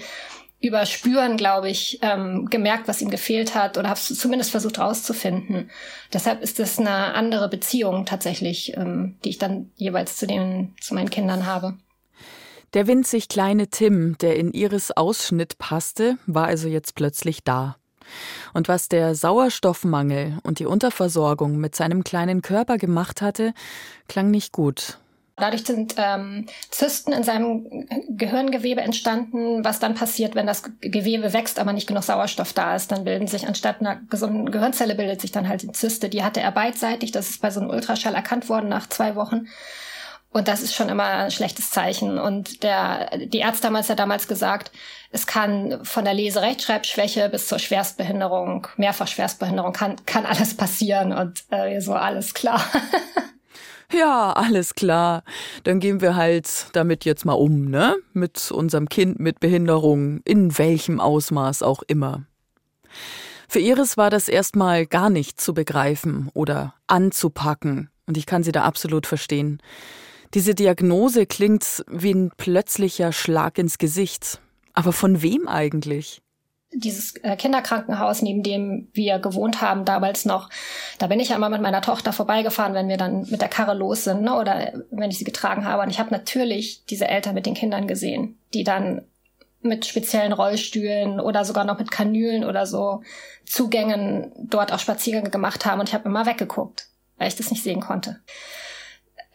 über 0.61 0.87
Spüren, 0.87 1.37
glaube 1.37 1.68
ich, 1.68 1.99
ähm, 2.02 2.46
gemerkt, 2.46 2.88
was 2.88 3.02
ihm 3.02 3.11
gefehlt 3.11 3.54
hat 3.54 3.76
oder 3.76 3.90
habe 3.90 4.00
es 4.00 4.18
zumindest 4.18 4.50
versucht 4.50 4.78
rauszufinden. 4.78 5.70
Deshalb 6.12 6.42
ist 6.42 6.58
es 6.58 6.78
eine 6.78 7.14
andere 7.14 7.49
Beziehung 7.49 8.06
tatsächlich, 8.06 8.75
ähm, 8.76 9.18
die 9.25 9.30
ich 9.30 9.38
dann 9.38 9.70
jeweils 9.76 10.16
zu 10.16 10.26
den 10.26 10.75
zu 10.80 10.94
meinen 10.94 11.11
Kindern 11.11 11.44
habe. 11.44 11.76
Der 12.73 12.87
winzig 12.87 13.28
kleine 13.28 13.68
Tim, 13.68 14.16
der 14.18 14.37
in 14.37 14.52
Iris 14.52 14.90
Ausschnitt 14.90 15.58
passte, 15.58 16.16
war 16.26 16.46
also 16.46 16.66
jetzt 16.66 16.94
plötzlich 16.94 17.44
da. 17.44 17.76
Und 18.52 18.68
was 18.68 18.88
der 18.88 19.14
Sauerstoffmangel 19.14 20.38
und 20.42 20.58
die 20.58 20.66
Unterversorgung 20.66 21.56
mit 21.56 21.75
seinem 21.75 22.04
kleinen 22.04 22.42
Körper 22.42 22.78
gemacht 22.78 23.23
hatte, 23.23 23.54
klang 24.08 24.30
nicht 24.30 24.52
gut. 24.52 24.99
Dadurch 25.37 25.64
sind 25.64 25.96
ähm, 25.99 26.46
Zysten 26.70 27.12
in 27.12 27.25
seinem 27.25 27.88
Gehirngewebe 28.08 28.80
entstanden. 28.80 29.64
Was 29.64 29.80
dann 29.80 29.96
passiert, 29.96 30.37
wenn 30.37 30.46
das 30.46 30.62
Gewebe 30.80 31.32
wächst, 31.32 31.58
aber 31.58 31.73
nicht 31.73 31.88
genug 31.88 32.04
Sauerstoff 32.04 32.52
da 32.52 32.76
ist, 32.76 32.92
dann 32.92 33.02
bilden 33.02 33.26
sich 33.26 33.49
anstatt 33.49 33.80
einer 33.80 34.00
gesunden 34.08 34.52
Gehirnzelle 34.52 34.94
bildet 34.94 35.20
sich 35.20 35.32
dann 35.32 35.49
halt 35.49 35.62
die 35.62 35.73
Zyste. 35.73 36.08
Die 36.08 36.23
hatte 36.23 36.40
er 36.40 36.52
beidseitig. 36.52 37.11
Das 37.11 37.30
ist 37.30 37.42
bei 37.42 37.50
so 37.50 37.61
einem 37.61 37.70
Ultraschall 37.70 38.14
erkannt 38.14 38.49
worden 38.49 38.68
nach 38.68 38.88
zwei 38.88 39.16
Wochen. 39.16 39.49
Und 40.35 40.49
das 40.49 40.62
ist 40.62 40.75
schon 40.75 40.88
immer 40.88 41.05
ein 41.05 41.31
schlechtes 41.31 41.71
Zeichen. 41.71 42.19
Und 42.19 42.64
der, 42.64 43.09
die 43.19 43.38
Ärzte 43.38 43.69
haben 43.69 43.76
es 43.76 43.87
ja 43.87 43.95
damals 43.95 44.26
gesagt, 44.26 44.73
es 45.12 45.29
kann 45.29 45.79
von 45.85 46.05
der 46.05 46.12
Leserechtschreibschwäche 46.12 47.29
bis 47.29 47.47
zur 47.47 47.61
Schwerstbehinderung, 47.61 48.67
mehrfach 48.76 49.07
Schwerstbehinderung, 49.07 49.73
kann, 49.73 49.95
kann 50.07 50.26
alles 50.26 50.57
passieren 50.57 51.12
und 51.12 51.45
äh, 51.50 51.79
so 51.81 51.95
alles 51.95 52.35
klar. 52.35 52.61
Ja, 53.93 54.33
alles 54.33 54.75
klar. 54.75 55.23
Dann 55.62 55.79
gehen 55.79 56.00
wir 56.00 56.17
halt 56.17 56.67
damit 56.73 57.05
jetzt 57.05 57.25
mal 57.25 57.35
um, 57.35 57.67
ne? 57.71 57.95
Mit 58.12 58.50
unserem 58.50 58.88
Kind 58.88 59.21
mit 59.21 59.38
Behinderung, 59.38 60.21
in 60.25 60.59
welchem 60.59 60.99
Ausmaß 60.99 61.62
auch 61.62 61.83
immer. 61.87 62.25
Für 63.47 63.61
Iris 63.61 63.97
war 63.97 64.11
das 64.11 64.29
erstmal 64.29 64.87
gar 64.87 65.11
nicht 65.11 65.41
zu 65.41 65.55
begreifen 65.55 66.29
oder 66.35 66.75
anzupacken. 66.88 67.91
Und 68.07 68.17
ich 68.17 68.26
kann 68.26 68.43
sie 68.43 68.53
da 68.53 68.64
absolut 68.64 69.07
verstehen. 69.07 69.61
Diese 70.35 70.55
Diagnose 70.55 71.26
klingt 71.26 71.85
wie 71.88 72.12
ein 72.12 72.31
plötzlicher 72.37 73.12
Schlag 73.12 73.59
ins 73.59 73.79
Gesicht. 73.79 74.41
Aber 74.73 74.93
von 74.93 75.23
wem 75.23 75.47
eigentlich? 75.47 76.21
dieses 76.75 77.14
äh, 77.23 77.37
Kinderkrankenhaus, 77.37 78.23
neben 78.23 78.43
dem 78.43 78.88
wir 78.93 79.19
gewohnt 79.19 79.61
haben 79.61 79.85
damals 79.85 80.25
noch, 80.25 80.50
da 80.99 81.07
bin 81.07 81.21
ich 81.21 81.31
ja 81.31 81.37
immer 81.37 81.49
mit 81.49 81.62
meiner 81.62 81.83
Tochter 81.83 82.12
vorbeigefahren, 82.12 82.75
wenn 82.75 82.88
wir 82.88 82.97
dann 82.97 83.29
mit 83.31 83.41
der 83.41 83.49
Karre 83.49 83.75
los 83.75 84.05
sind 84.05 84.23
ne, 84.23 84.35
oder 84.35 84.73
wenn 84.91 85.11
ich 85.11 85.19
sie 85.19 85.25
getragen 85.25 85.64
habe. 85.64 85.83
Und 85.83 85.91
ich 85.91 85.99
habe 85.99 86.11
natürlich 86.11 86.85
diese 86.87 87.09
Eltern 87.09 87.35
mit 87.35 87.47
den 87.47 87.55
Kindern 87.55 87.87
gesehen, 87.87 88.38
die 88.53 88.64
dann 88.64 89.03
mit 89.61 89.87
speziellen 89.87 90.33
Rollstühlen 90.33 91.21
oder 91.21 91.45
sogar 91.45 91.64
noch 91.64 91.79
mit 91.79 91.91
Kanülen 91.91 92.45
oder 92.45 92.67
so 92.67 93.03
Zugängen 93.47 94.33
dort 94.37 94.73
auch 94.73 94.79
Spaziergänge 94.79 95.31
gemacht 95.31 95.64
haben. 95.64 95.81
Und 95.81 95.88
ich 95.88 95.95
habe 95.95 96.09
immer 96.09 96.26
weggeguckt, 96.26 96.88
weil 97.17 97.29
ich 97.29 97.37
das 97.37 97.50
nicht 97.50 97.62
sehen 97.62 97.81
konnte. 97.81 98.21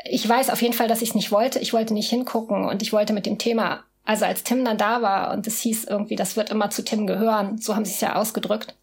Ich 0.05 0.27
weiß 0.27 0.49
auf 0.49 0.61
jeden 0.61 0.73
Fall, 0.73 0.87
dass 0.87 1.01
ich 1.01 1.09
es 1.09 1.15
nicht 1.15 1.31
wollte. 1.31 1.59
Ich 1.59 1.73
wollte 1.73 1.93
nicht 1.93 2.09
hingucken 2.09 2.65
und 2.65 2.81
ich 2.81 2.93
wollte 2.93 3.13
mit 3.13 3.25
dem 3.25 3.37
Thema 3.37 3.83
also 4.09 4.25
als 4.25 4.41
Tim 4.41 4.65
dann 4.65 4.79
da 4.79 5.03
war 5.03 5.31
und 5.33 5.45
es 5.45 5.59
hieß 5.59 5.83
irgendwie, 5.83 6.15
das 6.15 6.35
wird 6.35 6.49
immer 6.49 6.71
zu 6.71 6.83
Tim 6.83 7.05
gehören, 7.05 7.59
so 7.59 7.75
haben 7.75 7.85
sie 7.85 7.93
es 7.93 8.01
ja 8.01 8.15
ausgedrückt, 8.15 8.75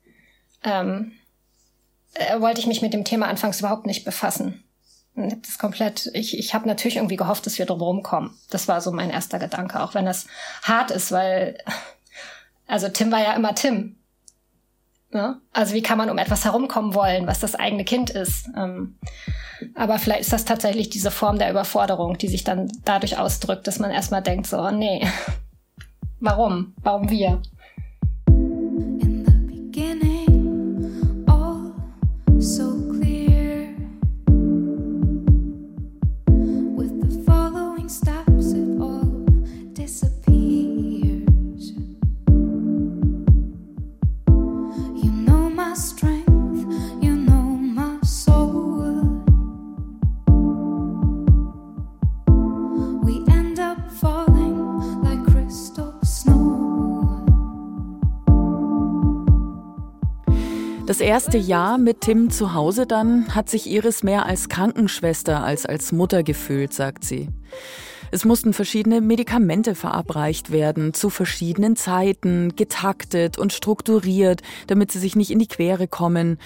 ähm, 0.62 1.10
äh, 2.14 2.40
wollte 2.40 2.60
ich 2.60 2.68
mich 2.68 2.80
mit 2.80 2.94
dem 2.94 3.04
Thema 3.04 3.26
anfangs 3.26 3.58
überhaupt 3.58 3.86
nicht 3.86 4.04
befassen. 4.04 4.62
Das 5.16 5.58
komplett, 5.58 6.10
ich, 6.12 6.38
ich 6.38 6.54
habe 6.54 6.68
natürlich 6.68 6.98
irgendwie 6.98 7.16
gehofft, 7.16 7.44
dass 7.44 7.58
wir 7.58 7.66
drum 7.66 8.04
kommen. 8.04 8.38
Das 8.50 8.68
war 8.68 8.80
so 8.80 8.92
mein 8.92 9.10
erster 9.10 9.40
Gedanke, 9.40 9.82
auch 9.82 9.94
wenn 9.94 10.04
das 10.04 10.28
hart 10.62 10.92
ist, 10.92 11.10
weil, 11.10 11.58
also 12.68 12.88
Tim 12.88 13.10
war 13.10 13.20
ja 13.20 13.32
immer 13.32 13.56
Tim. 13.56 13.96
Ne? 15.16 15.40
Also 15.54 15.72
wie 15.72 15.80
kann 15.80 15.96
man 15.96 16.10
um 16.10 16.18
etwas 16.18 16.44
herumkommen 16.44 16.92
wollen, 16.92 17.26
was 17.26 17.40
das 17.40 17.54
eigene 17.54 17.84
Kind 17.84 18.10
ist? 18.10 18.50
Ähm, 18.54 18.98
aber 19.74 19.98
vielleicht 19.98 20.20
ist 20.20 20.32
das 20.34 20.44
tatsächlich 20.44 20.90
diese 20.90 21.10
Form 21.10 21.38
der 21.38 21.50
Überforderung, 21.50 22.18
die 22.18 22.28
sich 22.28 22.44
dann 22.44 22.70
dadurch 22.84 23.18
ausdrückt, 23.18 23.66
dass 23.66 23.78
man 23.78 23.90
erstmal 23.90 24.22
denkt, 24.22 24.46
so, 24.46 24.70
nee, 24.70 25.06
warum? 26.20 26.74
Warum 26.82 27.08
wir? 27.08 27.40
Das 32.34 32.75
erste 61.06 61.38
Jahr 61.38 61.78
mit 61.78 62.00
Tim 62.00 62.30
zu 62.30 62.52
Hause 62.52 62.84
dann 62.84 63.32
hat 63.32 63.48
sich 63.48 63.68
Iris 63.68 64.02
mehr 64.02 64.26
als 64.26 64.48
Krankenschwester 64.48 65.44
als 65.44 65.64
als 65.64 65.92
Mutter 65.92 66.24
gefühlt, 66.24 66.72
sagt 66.72 67.04
sie. 67.04 67.28
Es 68.10 68.24
mussten 68.24 68.52
verschiedene 68.52 69.00
Medikamente 69.00 69.76
verabreicht 69.76 70.50
werden, 70.50 70.94
zu 70.94 71.08
verschiedenen 71.08 71.76
Zeiten, 71.76 72.56
getaktet 72.56 73.38
und 73.38 73.52
strukturiert, 73.52 74.42
damit 74.66 74.90
sie 74.90 74.98
sich 74.98 75.14
nicht 75.14 75.30
in 75.30 75.38
die 75.38 75.46
Quere 75.46 75.86
kommen. 75.86 76.38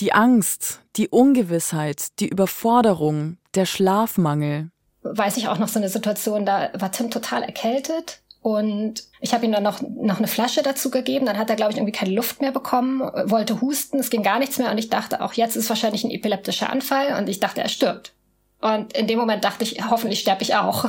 Die 0.00 0.12
Angst, 0.12 0.80
die 0.96 1.08
Ungewissheit, 1.08 2.18
die 2.18 2.28
Überforderung, 2.28 3.36
der 3.54 3.66
Schlafmangel. 3.66 4.70
Weiß 5.02 5.36
ich 5.36 5.46
auch 5.46 5.58
noch 5.58 5.68
so 5.68 5.78
eine 5.78 5.88
Situation, 5.88 6.44
da 6.44 6.70
war 6.74 6.90
Tim 6.90 7.10
total 7.10 7.44
erkältet 7.44 8.21
und 8.42 9.04
ich 9.20 9.32
habe 9.32 9.46
ihm 9.46 9.52
dann 9.52 9.62
noch, 9.62 9.80
noch 9.80 10.18
eine 10.18 10.26
Flasche 10.26 10.62
dazu 10.62 10.90
gegeben. 10.90 11.26
Dann 11.26 11.38
hat 11.38 11.48
er, 11.48 11.54
glaube 11.54 11.70
ich, 11.72 11.78
irgendwie 11.78 11.96
keine 11.96 12.12
Luft 12.12 12.40
mehr 12.40 12.50
bekommen, 12.50 13.00
wollte 13.00 13.60
husten, 13.60 14.00
es 14.00 14.10
ging 14.10 14.24
gar 14.24 14.40
nichts 14.40 14.58
mehr. 14.58 14.70
Und 14.70 14.78
ich 14.78 14.90
dachte, 14.90 15.20
auch 15.20 15.32
jetzt 15.34 15.54
ist 15.54 15.68
wahrscheinlich 15.68 16.02
ein 16.02 16.10
epileptischer 16.10 16.68
Anfall. 16.68 17.16
Und 17.16 17.28
ich 17.28 17.38
dachte, 17.38 17.60
er 17.60 17.68
stirbt. 17.68 18.12
Und 18.60 18.96
in 18.96 19.06
dem 19.06 19.18
Moment 19.18 19.44
dachte 19.44 19.62
ich, 19.62 19.88
hoffentlich 19.88 20.20
sterbe 20.20 20.42
ich 20.42 20.56
auch. 20.56 20.86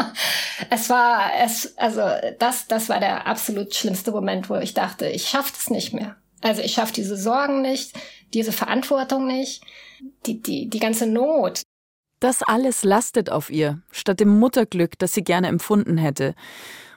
es 0.70 0.88
war, 0.88 1.30
es, 1.42 1.76
also 1.78 2.02
das, 2.38 2.68
das 2.68 2.88
war 2.88 3.00
der 3.00 3.26
absolut 3.26 3.74
schlimmste 3.74 4.12
Moment, 4.12 4.48
wo 4.48 4.56
ich 4.56 4.74
dachte, 4.74 5.08
ich 5.08 5.28
schaffe 5.28 5.52
es 5.56 5.70
nicht 5.70 5.94
mehr. 5.94 6.14
Also 6.42 6.62
ich 6.62 6.74
schaffe 6.74 6.92
diese 6.92 7.16
Sorgen 7.16 7.60
nicht, 7.60 7.92
diese 8.34 8.52
Verantwortung 8.52 9.26
nicht, 9.26 9.62
die, 10.26 10.40
die, 10.40 10.68
die 10.68 10.80
ganze 10.80 11.06
Not. 11.06 11.62
Das 12.20 12.42
alles 12.42 12.84
lastet 12.84 13.30
auf 13.30 13.50
ihr, 13.50 13.80
statt 13.90 14.20
dem 14.20 14.38
Mutterglück, 14.38 14.98
das 14.98 15.12
sie 15.12 15.24
gerne 15.24 15.48
empfunden 15.48 15.98
hätte. 15.98 16.34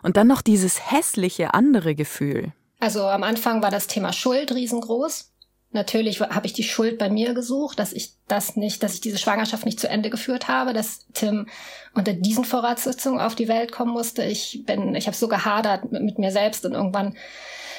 Und 0.04 0.18
dann 0.18 0.28
noch 0.28 0.42
dieses 0.42 0.92
hässliche 0.92 1.54
andere 1.54 1.96
Gefühl. 1.96 2.54
Also 2.80 3.04
am 3.04 3.24
Anfang 3.24 3.62
war 3.62 3.72
das 3.72 3.88
Thema 3.88 4.14
Schuld 4.14 4.54
riesengroß. 4.54 5.32
Natürlich 5.72 6.22
habe 6.22 6.46
ich 6.46 6.54
die 6.54 6.64
Schuld 6.64 6.98
bei 6.98 7.10
mir 7.10 7.34
gesucht, 7.34 7.78
dass 7.78 7.92
ich 7.92 8.14
das 8.28 8.56
nicht, 8.56 8.84
dass 8.84 8.94
ich 8.94 9.02
diese 9.02 9.18
Schwangerschaft 9.18 9.66
nicht 9.66 9.80
zu 9.80 9.90
Ende 9.90 10.10
geführt 10.10 10.48
habe, 10.48 10.74
dass 10.74 11.06
Tim 11.14 11.48
unter 11.94 12.14
diesen 12.14 12.46
Voraussetzungen 12.46 13.20
auf 13.20 13.36
die 13.36 13.48
Welt 13.48 13.72
kommen 13.72 13.92
musste. 13.92 14.24
Ich 14.24 14.64
bin, 14.66 14.96
ich 14.96 15.08
habe 15.08 15.18
so 15.18 15.28
gehadert 15.28 15.92
mit, 15.92 16.04
mit 16.04 16.20
mir 16.20 16.32
selbst 16.32 16.66
und 16.66 16.74
irgendwann 16.74 17.16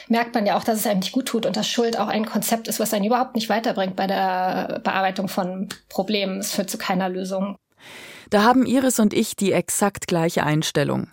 merkt 0.09 0.35
man 0.35 0.47
ja 0.47 0.57
auch, 0.57 0.65
dass 0.65 0.79
es 0.79 0.87
einem 0.87 1.01
nicht 1.01 1.13
gut 1.13 1.27
tut 1.27 1.47
und 1.47 1.57
dass 1.57 1.69
Schuld 1.69 1.99
auch 1.99 2.09
ein 2.09 2.27
Konzept 2.27 2.69
ist, 2.69 2.81
was 2.81 2.93
einen 2.93 3.05
überhaupt 3.05 3.35
nicht 3.35 3.49
weiterbringt 3.49 3.97
bei 3.97 4.07
der 4.07 4.81
Bearbeitung 4.85 5.29
von 5.29 5.69
Problemen. 5.89 6.41
Es 6.41 6.53
führt 6.53 6.71
zu 6.71 6.79
keiner 6.79 7.09
Lösung. 7.09 7.57
Da 8.31 8.43
haben 8.43 8.67
Iris 8.67 8.99
und 9.01 9.15
ich 9.15 9.37
die 9.37 9.53
exakt 9.53 10.07
gleiche 10.07 10.45
Einstellung. 10.45 11.09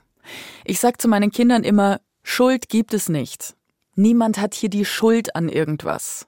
Ich 0.63 0.79
sag 0.79 1.01
zu 1.01 1.07
meinen 1.07 1.31
Kindern 1.31 1.63
immer, 1.63 1.99
Schuld 2.23 2.69
gibt 2.69 2.93
es 2.93 3.09
nicht. 3.09 3.55
Niemand 3.95 4.39
hat 4.39 4.53
hier 4.53 4.69
die 4.69 4.85
Schuld 4.85 5.35
an 5.35 5.49
irgendwas. 5.49 6.27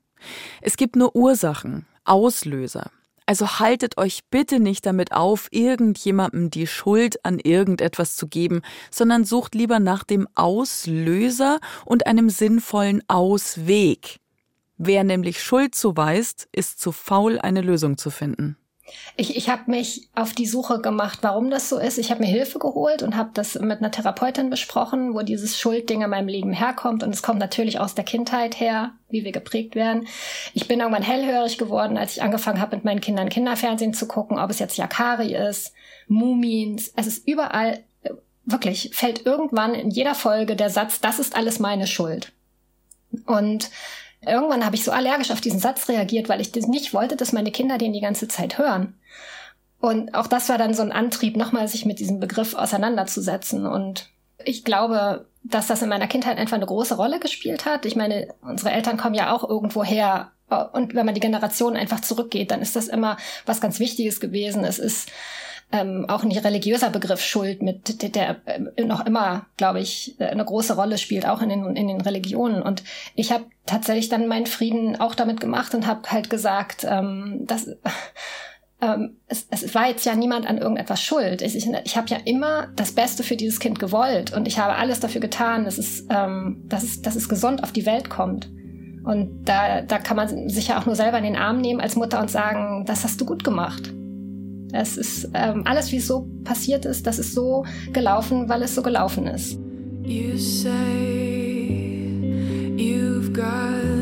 Es 0.61 0.77
gibt 0.77 0.95
nur 0.95 1.15
Ursachen, 1.15 1.85
Auslöser. 2.05 2.91
Also 3.25 3.59
haltet 3.59 3.97
euch 3.97 4.21
bitte 4.31 4.59
nicht 4.61 4.85
damit 4.85 5.11
auf, 5.11 5.49
irgendjemandem 5.51 6.49
die 6.49 6.65
Schuld 6.65 7.25
an 7.25 7.39
irgendetwas 7.39 8.15
zu 8.15 8.27
geben, 8.27 8.61
sondern 8.89 9.25
sucht 9.25 9.53
lieber 9.53 9.79
nach 9.79 10.05
dem 10.05 10.29
Auslöser 10.33 11.59
und 11.83 12.07
einem 12.07 12.29
sinnvollen 12.29 13.03
Ausweg. 13.09 14.19
Wer 14.77 15.03
nämlich 15.03 15.43
Schuld 15.43 15.75
zuweist, 15.75 16.47
ist 16.53 16.79
zu 16.79 16.93
faul, 16.93 17.37
eine 17.37 17.61
Lösung 17.61 17.97
zu 17.97 18.11
finden. 18.11 18.55
Ich, 19.15 19.35
ich 19.35 19.49
habe 19.49 19.69
mich 19.69 20.09
auf 20.15 20.33
die 20.33 20.45
Suche 20.45 20.79
gemacht, 20.79 21.19
warum 21.21 21.49
das 21.49 21.69
so 21.69 21.77
ist. 21.77 21.97
Ich 21.97 22.11
habe 22.11 22.21
mir 22.21 22.29
Hilfe 22.29 22.59
geholt 22.59 23.03
und 23.03 23.15
habe 23.15 23.31
das 23.33 23.55
mit 23.55 23.79
einer 23.79 23.91
Therapeutin 23.91 24.49
besprochen, 24.49 25.13
wo 25.13 25.21
dieses 25.21 25.59
Schuldding 25.59 26.01
in 26.01 26.09
meinem 26.09 26.27
Leben 26.27 26.53
herkommt. 26.53 27.03
Und 27.03 27.13
es 27.13 27.23
kommt 27.23 27.39
natürlich 27.39 27.79
aus 27.79 27.95
der 27.95 28.05
Kindheit 28.05 28.59
her, 28.59 28.91
wie 29.09 29.23
wir 29.23 29.31
geprägt 29.31 29.75
werden. 29.75 30.07
Ich 30.53 30.67
bin 30.67 30.79
irgendwann 30.79 31.03
hellhörig 31.03 31.57
geworden, 31.57 31.97
als 31.97 32.17
ich 32.17 32.23
angefangen 32.23 32.61
habe, 32.61 32.75
mit 32.75 32.85
meinen 32.85 33.01
Kindern 33.01 33.29
Kinderfernsehen 33.29 33.93
zu 33.93 34.07
gucken, 34.07 34.39
ob 34.39 34.49
es 34.49 34.59
jetzt 34.59 34.77
Yakari 34.77 35.35
ist, 35.35 35.73
Mumins. 36.07 36.93
Es 36.95 37.07
ist 37.07 37.27
überall, 37.27 37.83
wirklich, 38.47 38.91
fällt 38.93 39.25
irgendwann 39.25 39.75
in 39.75 39.91
jeder 39.91 40.15
Folge 40.15 40.55
der 40.55 40.69
Satz, 40.69 41.01
das 41.01 41.19
ist 41.19 41.35
alles 41.35 41.59
meine 41.59 41.85
Schuld. 41.85 42.31
Und 43.25 43.69
Irgendwann 44.25 44.65
habe 44.65 44.75
ich 44.75 44.83
so 44.83 44.91
allergisch 44.91 45.31
auf 45.31 45.41
diesen 45.41 45.59
Satz 45.59 45.89
reagiert, 45.89 46.27
weil 46.27 46.41
ich 46.41 46.51
das 46.51 46.67
nicht 46.67 46.93
wollte, 46.93 47.15
dass 47.15 47.33
meine 47.33 47.51
Kinder 47.51 47.77
den 47.77 47.93
die 47.93 48.01
ganze 48.01 48.27
Zeit 48.27 48.57
hören. 48.57 48.95
Und 49.79 50.15
auch 50.15 50.27
das 50.27 50.49
war 50.49 50.57
dann 50.57 50.73
so 50.73 50.81
ein 50.81 50.91
Antrieb, 50.91 51.37
nochmal 51.37 51.67
sich 51.67 51.85
mit 51.85 51.99
diesem 51.99 52.19
Begriff 52.19 52.55
auseinanderzusetzen. 52.55 53.67
Und 53.67 54.09
ich 54.43 54.63
glaube, 54.63 55.27
dass 55.43 55.67
das 55.67 55.81
in 55.81 55.89
meiner 55.89 56.07
Kindheit 56.07 56.37
einfach 56.37 56.57
eine 56.57 56.65
große 56.65 56.95
Rolle 56.95 57.19
gespielt 57.19 57.65
hat. 57.65 57.85
Ich 57.85 57.95
meine, 57.95 58.33
unsere 58.41 58.71
Eltern 58.71 58.97
kommen 58.97 59.15
ja 59.15 59.33
auch 59.35 59.47
irgendwo 59.47 59.83
her. 59.83 60.31
Und 60.73 60.95
wenn 60.95 61.05
man 61.05 61.15
die 61.15 61.21
Generation 61.21 61.75
einfach 61.75 61.99
zurückgeht, 61.99 62.51
dann 62.51 62.61
ist 62.61 62.75
das 62.75 62.87
immer 62.87 63.17
was 63.45 63.61
ganz 63.61 63.79
Wichtiges 63.79 64.19
gewesen. 64.19 64.63
Es 64.63 64.79
ist 64.79 65.09
ähm, 65.71 66.05
auch 66.07 66.23
ein 66.23 66.31
religiöser 66.31 66.89
Begriff 66.89 67.21
Schuld, 67.21 67.61
mit 67.61 68.01
der, 68.01 68.09
der 68.09 68.37
äh, 68.45 68.83
noch 68.85 69.05
immer, 69.05 69.47
glaube 69.57 69.81
ich, 69.81 70.15
eine 70.19 70.45
große 70.45 70.75
Rolle 70.75 70.97
spielt, 70.97 71.27
auch 71.27 71.41
in 71.41 71.49
den, 71.49 71.75
in 71.75 71.87
den 71.89 72.01
Religionen. 72.01 72.61
Und 72.61 72.83
ich 73.15 73.31
habe 73.31 73.45
tatsächlich 73.65 74.07
dann 74.07 74.27
meinen 74.27 74.45
Frieden 74.45 74.99
auch 74.99 75.13
damit 75.13 75.41
gemacht 75.41 75.75
und 75.75 75.85
habe 75.85 76.09
halt 76.09 76.29
gesagt, 76.29 76.85
ähm, 76.89 77.41
dass 77.45 77.67
ähm, 78.81 79.17
es, 79.27 79.47
es 79.49 79.75
war 79.75 79.89
jetzt 79.89 80.05
ja 80.05 80.15
niemand 80.15 80.47
an 80.47 80.57
irgendetwas 80.57 81.01
schuld. 81.01 81.41
Ich, 81.41 81.55
ich, 81.57 81.67
ich 81.83 81.97
habe 81.97 82.07
ja 82.07 82.17
immer 82.23 82.69
das 82.77 82.93
Beste 82.93 83.23
für 83.23 83.35
dieses 83.35 83.59
Kind 83.59 83.77
gewollt 83.77 84.33
und 84.33 84.47
ich 84.47 84.59
habe 84.59 84.75
alles 84.75 85.01
dafür 85.01 85.19
getan, 85.19 85.65
dass 85.65 85.77
es, 85.77 86.05
ähm, 86.09 86.63
dass 86.69 86.83
es, 86.83 87.01
dass 87.01 87.17
es 87.17 87.27
gesund 87.27 87.63
auf 87.63 87.73
die 87.73 87.85
Welt 87.85 88.09
kommt. 88.09 88.49
Und 89.03 89.45
da, 89.45 89.81
da 89.81 89.99
kann 89.99 90.17
man 90.17 90.49
sich 90.49 90.69
ja 90.69 90.79
auch 90.79 90.85
nur 90.85 90.95
selber 90.95 91.17
in 91.17 91.23
den 91.25 91.37
Arm 91.37 91.59
nehmen 91.59 91.81
als 91.81 91.97
Mutter 91.97 92.21
und 92.21 92.31
sagen, 92.31 92.85
das 92.85 93.03
hast 93.03 93.19
du 93.19 93.25
gut 93.25 93.43
gemacht. 93.43 93.93
Es 94.73 94.97
ist 94.97 95.29
ähm, 95.33 95.63
alles, 95.65 95.91
wie 95.91 95.97
es 95.97 96.07
so 96.07 96.27
passiert 96.43 96.85
ist, 96.85 97.07
das 97.07 97.19
ist 97.19 97.33
so 97.33 97.65
gelaufen, 97.93 98.49
weil 98.49 98.61
es 98.63 98.75
so 98.75 98.81
gelaufen 98.81 99.27
ist. 99.27 99.57
You 100.03 100.37
say 100.37 101.97
you've 102.77 103.33
got 103.33 103.96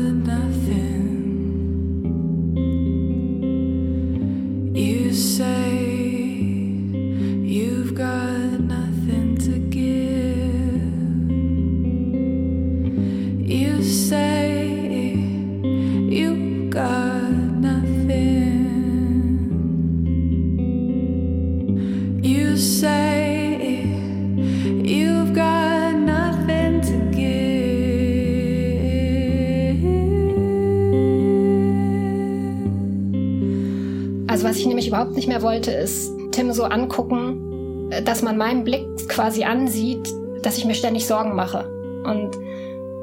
ich 34.86 34.92
überhaupt 34.92 35.16
nicht 35.16 35.26
mehr 35.26 35.42
wollte, 35.42 35.72
ist 35.72 36.12
Tim 36.30 36.52
so 36.52 36.62
angucken, 36.62 37.90
dass 38.04 38.22
man 38.22 38.36
meinen 38.36 38.62
Blick 38.62 38.86
quasi 39.08 39.42
ansieht, 39.42 40.08
dass 40.42 40.58
ich 40.58 40.64
mir 40.64 40.74
ständig 40.74 41.06
Sorgen 41.06 41.34
mache. 41.34 41.68
Und 42.04 42.36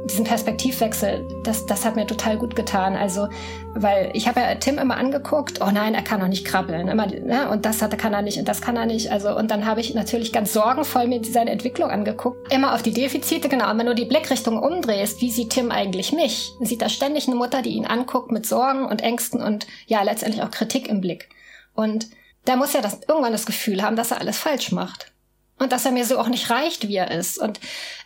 diesen 0.05 0.23
Perspektivwechsel, 0.23 1.27
das, 1.43 1.65
das 1.65 1.83
hat 1.83 1.97
mir 1.97 2.07
total 2.07 2.37
gut 2.37 2.55
getan. 2.55 2.95
Also, 2.95 3.27
weil 3.73 4.11
ich 4.13 4.29
habe 4.29 4.39
ja 4.39 4.55
Tim 4.55 4.77
immer 4.77 4.95
angeguckt, 4.95 5.59
oh 5.59 5.71
nein, 5.73 5.93
er 5.93 6.03
kann 6.03 6.21
noch 6.21 6.29
nicht 6.29 6.45
krabbeln. 6.45 6.87
Immer, 6.87 7.07
ne? 7.07 7.49
Und 7.49 7.65
das 7.65 7.81
hat, 7.81 7.97
kann 7.97 8.13
er 8.13 8.21
nicht 8.21 8.37
und 8.37 8.47
das 8.47 8.61
kann 8.61 8.77
er 8.77 8.85
nicht. 8.85 9.11
Also, 9.11 9.35
und 9.35 9.51
dann 9.51 9.65
habe 9.65 9.81
ich 9.81 9.93
natürlich 9.93 10.31
ganz 10.31 10.53
sorgenvoll 10.53 11.07
mir 11.07 11.21
seine 11.25 11.51
Entwicklung 11.51 11.89
angeguckt. 11.89 12.53
Immer 12.53 12.75
auf 12.75 12.81
die 12.81 12.93
Defizite, 12.93 13.49
genau. 13.49 13.69
Und 13.71 13.77
wenn 13.77 13.87
du 13.87 13.95
die 13.95 14.05
Blickrichtung 14.05 14.57
umdrehst, 14.57 15.19
wie 15.19 15.31
sieht 15.31 15.49
Tim 15.49 15.69
eigentlich 15.69 16.13
mich? 16.13 16.53
Sieht 16.61 16.81
da 16.81 16.87
ständig 16.87 17.27
eine 17.27 17.35
Mutter, 17.35 17.61
die 17.61 17.71
ihn 17.71 17.85
anguckt 17.85 18.31
mit 18.31 18.45
Sorgen 18.45 18.85
und 18.85 19.01
Ängsten 19.01 19.41
und 19.41 19.67
ja, 19.85 20.01
letztendlich 20.01 20.43
auch 20.43 20.51
Kritik 20.51 20.87
im 20.87 21.01
Blick. 21.01 21.27
Und 21.73 22.07
der 22.47 22.57
muss 22.57 22.73
ja 22.73 22.81
das, 22.81 22.99
irgendwann 23.07 23.31
das 23.31 23.45
Gefühl 23.45 23.81
haben, 23.81 23.95
dass 23.95 24.11
er 24.11 24.19
alles 24.19 24.37
falsch 24.37 24.71
macht. 24.71 25.11
Und 25.59 25.71
dass 25.71 25.85
er 25.85 25.91
mir 25.91 26.05
so 26.05 26.19
auch 26.19 26.27
nicht 26.27 26.49
reicht, 26.49 26.87
wie 26.87 26.95
er 26.95 27.11
ist. 27.11 27.37
Und 27.37 27.59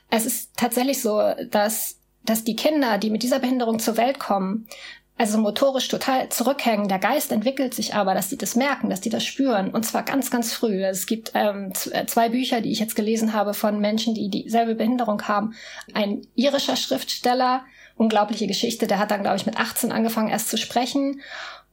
es 0.10 0.26
ist 0.26 0.52
tatsächlich 0.56 1.02
so, 1.02 1.22
dass, 1.50 2.00
dass 2.24 2.44
die 2.44 2.56
Kinder, 2.56 2.98
die 2.98 3.10
mit 3.10 3.24
dieser 3.24 3.40
Behinderung 3.40 3.80
zur 3.80 3.98
Welt 3.98 4.20
kommen, 4.20 4.68
also 5.18 5.40
motorisch 5.40 5.88
total 5.88 6.30
zurückhängen. 6.30 6.88
Der 6.88 7.00
Geist 7.00 7.32
entwickelt 7.32 7.74
sich 7.74 7.96
aber, 7.96 8.14
dass 8.14 8.30
die 8.30 8.38
das 8.38 8.56
merken, 8.56 8.90
dass 8.90 9.02
die 9.02 9.10
das 9.10 9.26
spüren. 9.26 9.72
Und 9.72 9.84
zwar 9.84 10.04
ganz, 10.04 10.30
ganz 10.30 10.54
früh. 10.54 10.84
Es 10.84 11.08
gibt 11.08 11.32
ähm, 11.34 11.74
äh, 11.92 12.06
zwei 12.06 12.30
Bücher, 12.30 12.62
die 12.62 12.72
ich 12.72 12.80
jetzt 12.80 12.96
gelesen 12.96 13.34
habe 13.34 13.56
von 13.56 13.80
Menschen, 13.80 14.14
die 14.14 14.30
dieselbe 14.30 14.76
Behinderung 14.76 15.24
haben. 15.24 15.56
Ein 15.94 16.22
irischer 16.36 16.76
Schriftsteller, 16.76 17.66
unglaubliche 17.96 18.46
Geschichte, 18.46 18.86
der 18.86 19.00
hat 19.00 19.10
dann, 19.10 19.24
glaube 19.24 19.38
ich, 19.38 19.48
mit 19.48 19.58
18 19.58 19.92
angefangen 19.92 20.30
erst 20.30 20.50
zu 20.50 20.58
sprechen 20.58 21.22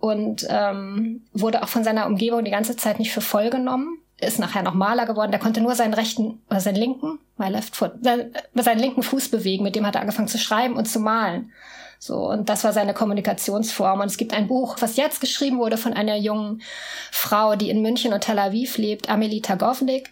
und 0.05 0.47
ähm, 0.51 1.23
wurde 1.33 1.63
auch 1.63 1.69
von 1.69 1.83
seiner 1.83 2.07
Umgebung 2.07 2.45
die 2.45 2.51
ganze 2.51 2.77
Zeit 2.77 2.99
nicht 2.99 3.13
für 3.13 3.23
voll 3.23 3.49
genommen 3.49 3.99
ist 4.21 4.39
nachher 4.39 4.63
noch 4.63 4.75
Maler 4.75 5.07
geworden. 5.07 5.31
Der 5.31 5.41
konnte 5.41 5.61
nur 5.61 5.75
seinen 5.75 5.95
rechten 5.95 6.41
oder 6.49 6.61
seinen 6.61 6.77
linken, 6.77 7.19
my 7.37 7.49
left 7.49 7.77
foot, 7.77 7.93
seinen 8.03 8.79
linken 8.79 9.03
Fuß 9.03 9.29
bewegen. 9.29 9.65
Mit 9.65 9.77
dem 9.77 9.87
hat 9.87 9.95
er 9.97 10.01
angefangen 10.01 10.29
zu 10.29 10.39
schreiben 10.39 10.77
und 10.77 10.87
zu 10.87 11.01
malen. 11.01 11.53
So, 11.99 12.29
und 12.29 12.49
das 12.49 12.65
war 12.65 12.73
seine 12.73 12.95
Kommunikationsform. 12.95 14.01
Und 14.01 14.07
es 14.07 14.17
gibt 14.17 14.35
ein 14.35 14.47
Buch, 14.47 14.77
was 14.81 14.97
jetzt 14.97 15.21
geschrieben 15.21 15.59
wurde 15.59 15.77
von 15.77 15.95
einer 15.95 16.17
jungen 16.17 16.63
Frau, 17.11 17.57
die 17.57 17.71
in 17.71 17.83
München 17.83 18.13
und 18.13 18.21
Tel 18.21 18.39
Aviv 18.39 18.77
lebt, 18.79 19.09
Amelie 19.09 19.41
Tagovnik. 19.41 20.11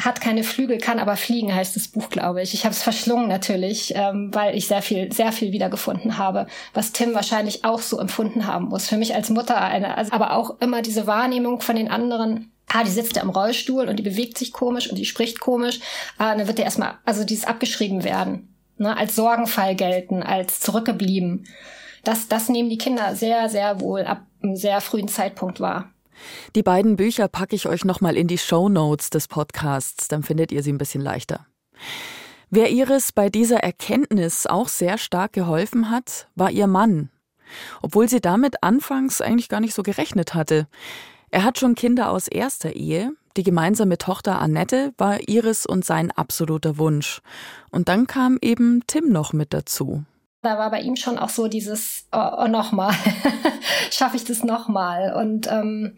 Hat 0.00 0.20
keine 0.20 0.44
Flügel, 0.44 0.78
kann 0.78 0.98
aber 0.98 1.16
fliegen, 1.16 1.54
heißt 1.54 1.76
das 1.76 1.88
Buch, 1.88 2.08
glaube 2.08 2.40
ich. 2.42 2.54
Ich 2.54 2.64
habe 2.64 2.74
es 2.74 2.82
verschlungen 2.82 3.28
natürlich, 3.28 3.92
ähm, 3.96 4.30
weil 4.32 4.56
ich 4.56 4.66
sehr 4.66 4.82
viel, 4.82 5.12
sehr 5.12 5.32
viel 5.32 5.52
wiedergefunden 5.52 6.16
habe, 6.16 6.46
was 6.72 6.92
Tim 6.92 7.14
wahrscheinlich 7.14 7.64
auch 7.64 7.80
so 7.80 7.98
empfunden 7.98 8.46
haben 8.46 8.66
muss. 8.66 8.88
Für 8.88 8.96
mich 8.96 9.14
als 9.14 9.30
Mutter 9.30 9.60
eine, 9.60 9.96
also, 9.96 10.12
aber 10.12 10.34
auch 10.34 10.58
immer 10.60 10.80
diese 10.80 11.06
Wahrnehmung 11.06 11.60
von 11.60 11.76
den 11.76 11.90
anderen 11.90 12.50
ah, 12.72 12.84
die 12.84 12.90
sitzt 12.90 13.16
ja 13.16 13.22
im 13.22 13.30
Rollstuhl 13.30 13.88
und 13.88 13.96
die 13.96 14.02
bewegt 14.02 14.38
sich 14.38 14.52
komisch 14.52 14.88
und 14.88 14.96
die 14.96 15.04
spricht 15.04 15.40
komisch, 15.40 15.80
ah, 16.18 16.34
dann 16.36 16.46
wird 16.46 16.58
der 16.58 16.64
erstmal, 16.64 16.94
also 17.04 17.24
dieses 17.24 17.44
abgeschrieben 17.44 18.04
werden, 18.04 18.54
ne, 18.78 18.96
als 18.96 19.16
Sorgenfall 19.16 19.74
gelten, 19.74 20.22
als 20.22 20.60
zurückgeblieben. 20.60 21.46
Das, 22.04 22.28
das 22.28 22.48
nehmen 22.48 22.70
die 22.70 22.78
Kinder 22.78 23.14
sehr, 23.14 23.48
sehr 23.48 23.80
wohl 23.80 24.04
ab 24.04 24.22
einem 24.42 24.56
sehr 24.56 24.80
frühen 24.80 25.08
Zeitpunkt 25.08 25.60
wahr. 25.60 25.90
Die 26.54 26.62
beiden 26.62 26.96
Bücher 26.96 27.28
packe 27.28 27.56
ich 27.56 27.66
euch 27.66 27.84
nochmal 27.84 28.16
in 28.16 28.26
die 28.26 28.38
Show 28.38 28.68
Notes 28.68 29.10
des 29.10 29.28
Podcasts, 29.28 30.08
dann 30.08 30.22
findet 30.22 30.52
ihr 30.52 30.62
sie 30.62 30.72
ein 30.72 30.78
bisschen 30.78 31.02
leichter. 31.02 31.46
Wer 32.50 32.70
Iris 32.70 33.12
bei 33.12 33.28
dieser 33.28 33.58
Erkenntnis 33.58 34.46
auch 34.46 34.68
sehr 34.68 34.98
stark 34.98 35.32
geholfen 35.32 35.90
hat, 35.90 36.28
war 36.34 36.50
ihr 36.50 36.66
Mann. 36.66 37.10
Obwohl 37.80 38.08
sie 38.08 38.20
damit 38.20 38.62
anfangs 38.62 39.20
eigentlich 39.20 39.48
gar 39.48 39.60
nicht 39.60 39.74
so 39.74 39.82
gerechnet 39.82 40.34
hatte. 40.34 40.66
Er 41.30 41.44
hat 41.44 41.58
schon 41.58 41.76
Kinder 41.76 42.10
aus 42.10 42.26
erster 42.26 42.74
Ehe. 42.74 43.12
Die 43.36 43.44
gemeinsame 43.44 43.98
Tochter 43.98 44.40
Annette 44.40 44.92
war 44.98 45.28
Iris 45.28 45.64
und 45.64 45.84
sein 45.84 46.10
absoluter 46.10 46.76
Wunsch. 46.78 47.22
Und 47.70 47.88
dann 47.88 48.08
kam 48.08 48.36
eben 48.42 48.82
Tim 48.88 49.12
noch 49.12 49.32
mit 49.32 49.54
dazu. 49.54 50.04
Da 50.42 50.58
war 50.58 50.70
bei 50.70 50.80
ihm 50.80 50.96
schon 50.96 51.18
auch 51.18 51.28
so 51.28 51.48
dieses, 51.48 52.06
oh, 52.12 52.30
oh 52.38 52.46
nochmal, 52.46 52.94
schaffe 53.90 54.16
ich 54.16 54.24
das 54.24 54.42
nochmal? 54.42 55.12
Und 55.14 55.50
ähm, 55.50 55.96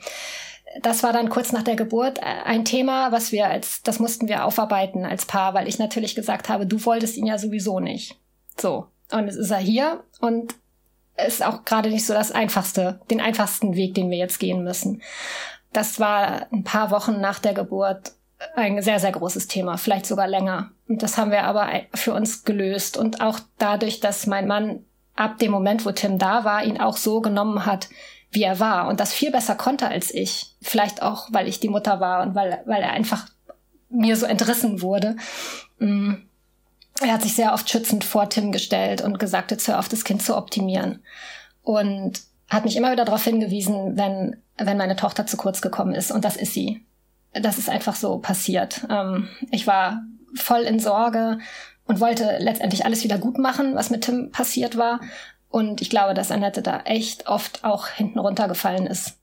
das 0.81 1.03
war 1.03 1.13
dann 1.13 1.29
kurz 1.29 1.53
nach 1.53 1.63
der 1.63 1.77
Geburt 1.77 2.21
ein 2.23 2.65
Thema, 2.65 3.13
was 3.13 3.31
wir 3.31 3.47
als, 3.49 3.83
das 3.83 3.99
mussten 3.99 4.29
wir 4.29 4.45
aufarbeiten 4.45 5.05
als 5.05 5.27
Paar, 5.27 5.55
weil 5.55 5.69
ich 5.69 5.79
natürlich 5.79 6.15
gesagt 6.15 6.49
habe, 6.49 6.67
du 6.67 6.85
wolltest 6.85 7.17
ihn 7.17 7.27
ja 7.27 7.39
sowieso 7.39 7.79
nicht. 7.79 8.19
So. 8.59 8.87
Und 9.13 9.27
jetzt 9.27 9.37
ist 9.37 9.51
er 9.51 9.59
hier 9.59 10.03
und 10.21 10.55
ist 11.27 11.45
auch 11.45 11.65
gerade 11.65 11.91
nicht 11.91 12.07
so 12.07 12.15
das 12.15 12.33
einfachste, 12.33 13.01
den 13.11 13.21
einfachsten 13.21 13.77
Weg, 13.77 13.95
den 13.95 14.11
wir 14.11 14.19
jetzt 14.19 14.41
gehen 14.41 14.65
müssen. 14.65 15.03
Das 15.73 16.01
war 16.01 16.47
ein 16.53 16.65
paar 16.65 16.91
Wochen 16.91 17.21
nach 17.21 17.39
der 17.39 17.55
Geburt 17.55 18.13
ein 18.55 18.83
sehr, 18.83 19.01
sehr 19.01 19.13
großes 19.13 19.49
Thema, 19.49 19.77
vielleicht 19.77 20.07
sogar 20.07 20.29
länger. 20.29 20.71
Und 20.89 21.03
das 21.03 21.19
haben 21.19 21.31
wir 21.31 21.45
aber 21.45 21.69
für 21.95 22.15
uns 22.15 22.45
gelöst. 22.45 22.97
Und 22.97 23.21
auch 23.21 23.39
dadurch, 23.59 24.01
dass 24.01 24.27
mein 24.27 24.47
Mann 24.47 24.85
ab 25.15 25.39
dem 25.39 25.51
Moment, 25.51 25.85
wo 25.85 25.93
Tim 25.93 26.19
da 26.19 26.45
war, 26.45 26.65
ihn 26.65 26.81
auch 26.81 26.97
so 26.97 27.21
genommen 27.21 27.67
hat, 27.67 27.89
wie 28.31 28.43
er 28.43 28.61
war 28.61 28.89
und 28.89 28.99
das 28.99 29.13
viel 29.13 29.31
besser 29.31 29.55
konnte 29.55 29.89
als 29.89 30.13
ich. 30.13 30.55
Vielleicht 30.63 31.03
auch, 31.03 31.29
weil 31.33 31.49
ich 31.49 31.61
die 31.61 31.69
Mutter 31.69 32.01
war 32.01 32.23
und 32.23 32.35
weil, 32.35 32.63
weil 32.65 32.83
er 32.83 32.93
einfach 32.93 33.27
mir 33.91 34.17
so 34.17 34.25
entrissen 34.25 34.81
wurde. 34.81 35.17
Mm 35.79 36.15
er 37.01 37.15
hat 37.15 37.23
sich 37.23 37.35
sehr 37.35 37.53
oft 37.53 37.69
schützend 37.69 38.05
vor 38.05 38.29
Tim 38.29 38.53
gestellt 38.53 39.01
und 39.01 39.19
gesagt, 39.19 39.51
jetzt 39.51 39.67
hör 39.69 39.79
auf, 39.79 39.89
das 39.89 40.05
Kind 40.05 40.23
zu 40.23 40.37
optimieren. 40.37 41.03
Und 41.63 42.23
hat 42.49 42.65
mich 42.65 42.77
immer 42.77 42.93
wieder 42.93 43.05
darauf 43.05 43.25
hingewiesen, 43.25 43.97
wenn, 43.97 44.37
wenn 44.59 44.77
meine 44.77 44.97
Tochter 44.97 45.27
zu 45.27 45.37
kurz 45.37 45.63
gekommen 45.63 45.95
ist. 45.95 46.11
Und 46.11 46.25
das 46.25 46.37
ist 46.37 46.53
sie. 46.53 46.85
Das 47.35 47.59
ist 47.59 47.71
einfach 47.71 47.97
so 47.97 48.19
passiert. 48.19 48.87
Ähm, 48.91 49.29
ich 49.51 49.67
war 49.67 50.03
voll 50.35 50.63
in 50.63 50.79
Sorge 50.79 51.39
und 51.85 52.01
wollte 52.01 52.37
letztendlich 52.39 52.85
alles 52.85 53.05
wieder 53.05 53.19
gut 53.19 53.39
machen, 53.39 53.75
was 53.75 53.91
mit 53.91 54.05
Tim 54.05 54.31
passiert 54.31 54.77
war. 54.77 55.01
Und 55.49 55.83
ich 55.83 55.91
glaube, 55.91 56.15
dass 56.15 56.31
Annette 56.31 56.63
da 56.63 56.81
echt 56.81 57.27
oft 57.27 57.65
auch 57.65 57.89
hinten 57.89 58.19
runtergefallen 58.19 58.87
ist. 58.87 59.19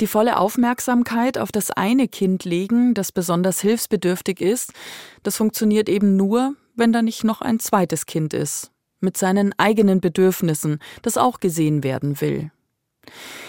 Die 0.00 0.06
volle 0.06 0.38
Aufmerksamkeit 0.38 1.38
auf 1.38 1.50
das 1.50 1.70
eine 1.70 2.06
Kind 2.06 2.44
legen, 2.44 2.92
das 2.92 3.12
besonders 3.12 3.60
hilfsbedürftig 3.60 4.42
ist, 4.42 4.74
das 5.22 5.36
funktioniert 5.36 5.88
eben 5.88 6.16
nur, 6.16 6.54
wenn 6.74 6.92
da 6.92 7.00
nicht 7.00 7.24
noch 7.24 7.40
ein 7.40 7.58
zweites 7.60 8.04
Kind 8.04 8.34
ist, 8.34 8.70
mit 9.00 9.16
seinen 9.16 9.54
eigenen 9.58 10.02
Bedürfnissen, 10.02 10.80
das 11.00 11.16
auch 11.16 11.40
gesehen 11.40 11.82
werden 11.82 12.20
will. 12.20 12.50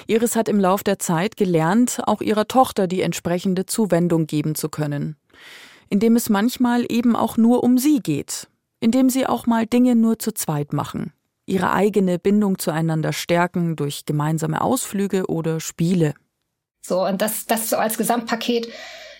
Iris 0.07 0.35
hat 0.35 0.47
im 0.49 0.59
Lauf 0.59 0.83
der 0.83 0.99
Zeit 0.99 1.37
gelernt, 1.37 1.99
auch 2.05 2.21
ihrer 2.21 2.47
Tochter 2.47 2.87
die 2.87 3.01
entsprechende 3.01 3.65
Zuwendung 3.65 4.27
geben 4.27 4.55
zu 4.55 4.69
können, 4.69 5.15
indem 5.89 6.15
es 6.15 6.29
manchmal 6.29 6.85
eben 6.89 7.15
auch 7.15 7.37
nur 7.37 7.63
um 7.63 7.77
sie 7.77 7.99
geht, 7.99 8.47
indem 8.79 9.09
sie 9.09 9.25
auch 9.25 9.45
mal 9.45 9.65
Dinge 9.65 9.95
nur 9.95 10.19
zu 10.19 10.33
zweit 10.33 10.73
machen, 10.73 11.13
ihre 11.45 11.71
eigene 11.71 12.19
Bindung 12.19 12.59
zueinander 12.59 13.13
stärken 13.13 13.75
durch 13.75 14.05
gemeinsame 14.05 14.61
Ausflüge 14.61 15.27
oder 15.27 15.59
Spiele. 15.59 16.13
So, 16.81 17.05
und 17.05 17.21
das, 17.21 17.45
das 17.45 17.69
so 17.69 17.77
als 17.77 17.97
Gesamtpaket 17.97 18.69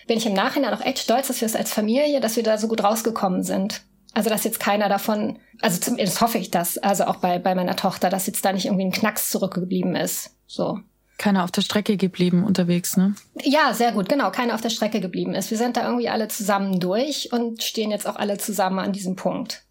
bin 0.06 0.18
ich 0.18 0.26
im 0.26 0.32
Nachhinein 0.32 0.72
auch 0.74 0.80
echt 0.80 1.00
stolz, 1.00 1.28
dass 1.28 1.40
wir 1.40 1.46
es 1.46 1.54
als 1.54 1.72
Familie, 1.72 2.20
dass 2.20 2.36
wir 2.36 2.42
da 2.42 2.56
so 2.56 2.66
gut 2.66 2.82
rausgekommen 2.82 3.42
sind. 3.42 3.82
Also, 4.18 4.30
dass 4.30 4.42
jetzt 4.42 4.58
keiner 4.58 4.88
davon, 4.88 5.38
also 5.60 5.78
zumindest 5.78 6.20
hoffe 6.20 6.38
ich 6.38 6.50
das, 6.50 6.76
also 6.76 7.04
auch 7.04 7.18
bei, 7.18 7.38
bei 7.38 7.54
meiner 7.54 7.76
Tochter, 7.76 8.10
dass 8.10 8.26
jetzt 8.26 8.44
da 8.44 8.52
nicht 8.52 8.64
irgendwie 8.66 8.86
ein 8.86 8.90
Knacks 8.90 9.30
zurückgeblieben 9.30 9.94
ist. 9.94 10.30
So. 10.48 10.80
Keiner 11.18 11.44
auf 11.44 11.52
der 11.52 11.62
Strecke 11.62 11.96
geblieben 11.96 12.42
unterwegs, 12.42 12.96
ne? 12.96 13.14
Ja, 13.44 13.72
sehr 13.74 13.92
gut, 13.92 14.08
genau, 14.08 14.32
keiner 14.32 14.56
auf 14.56 14.60
der 14.60 14.70
Strecke 14.70 14.98
geblieben 14.98 15.36
ist. 15.36 15.52
Wir 15.52 15.56
sind 15.56 15.76
da 15.76 15.84
irgendwie 15.84 16.08
alle 16.08 16.26
zusammen 16.26 16.80
durch 16.80 17.32
und 17.32 17.62
stehen 17.62 17.92
jetzt 17.92 18.08
auch 18.08 18.16
alle 18.16 18.38
zusammen 18.38 18.80
an 18.80 18.92
diesem 18.92 19.14
Punkt. 19.14 19.62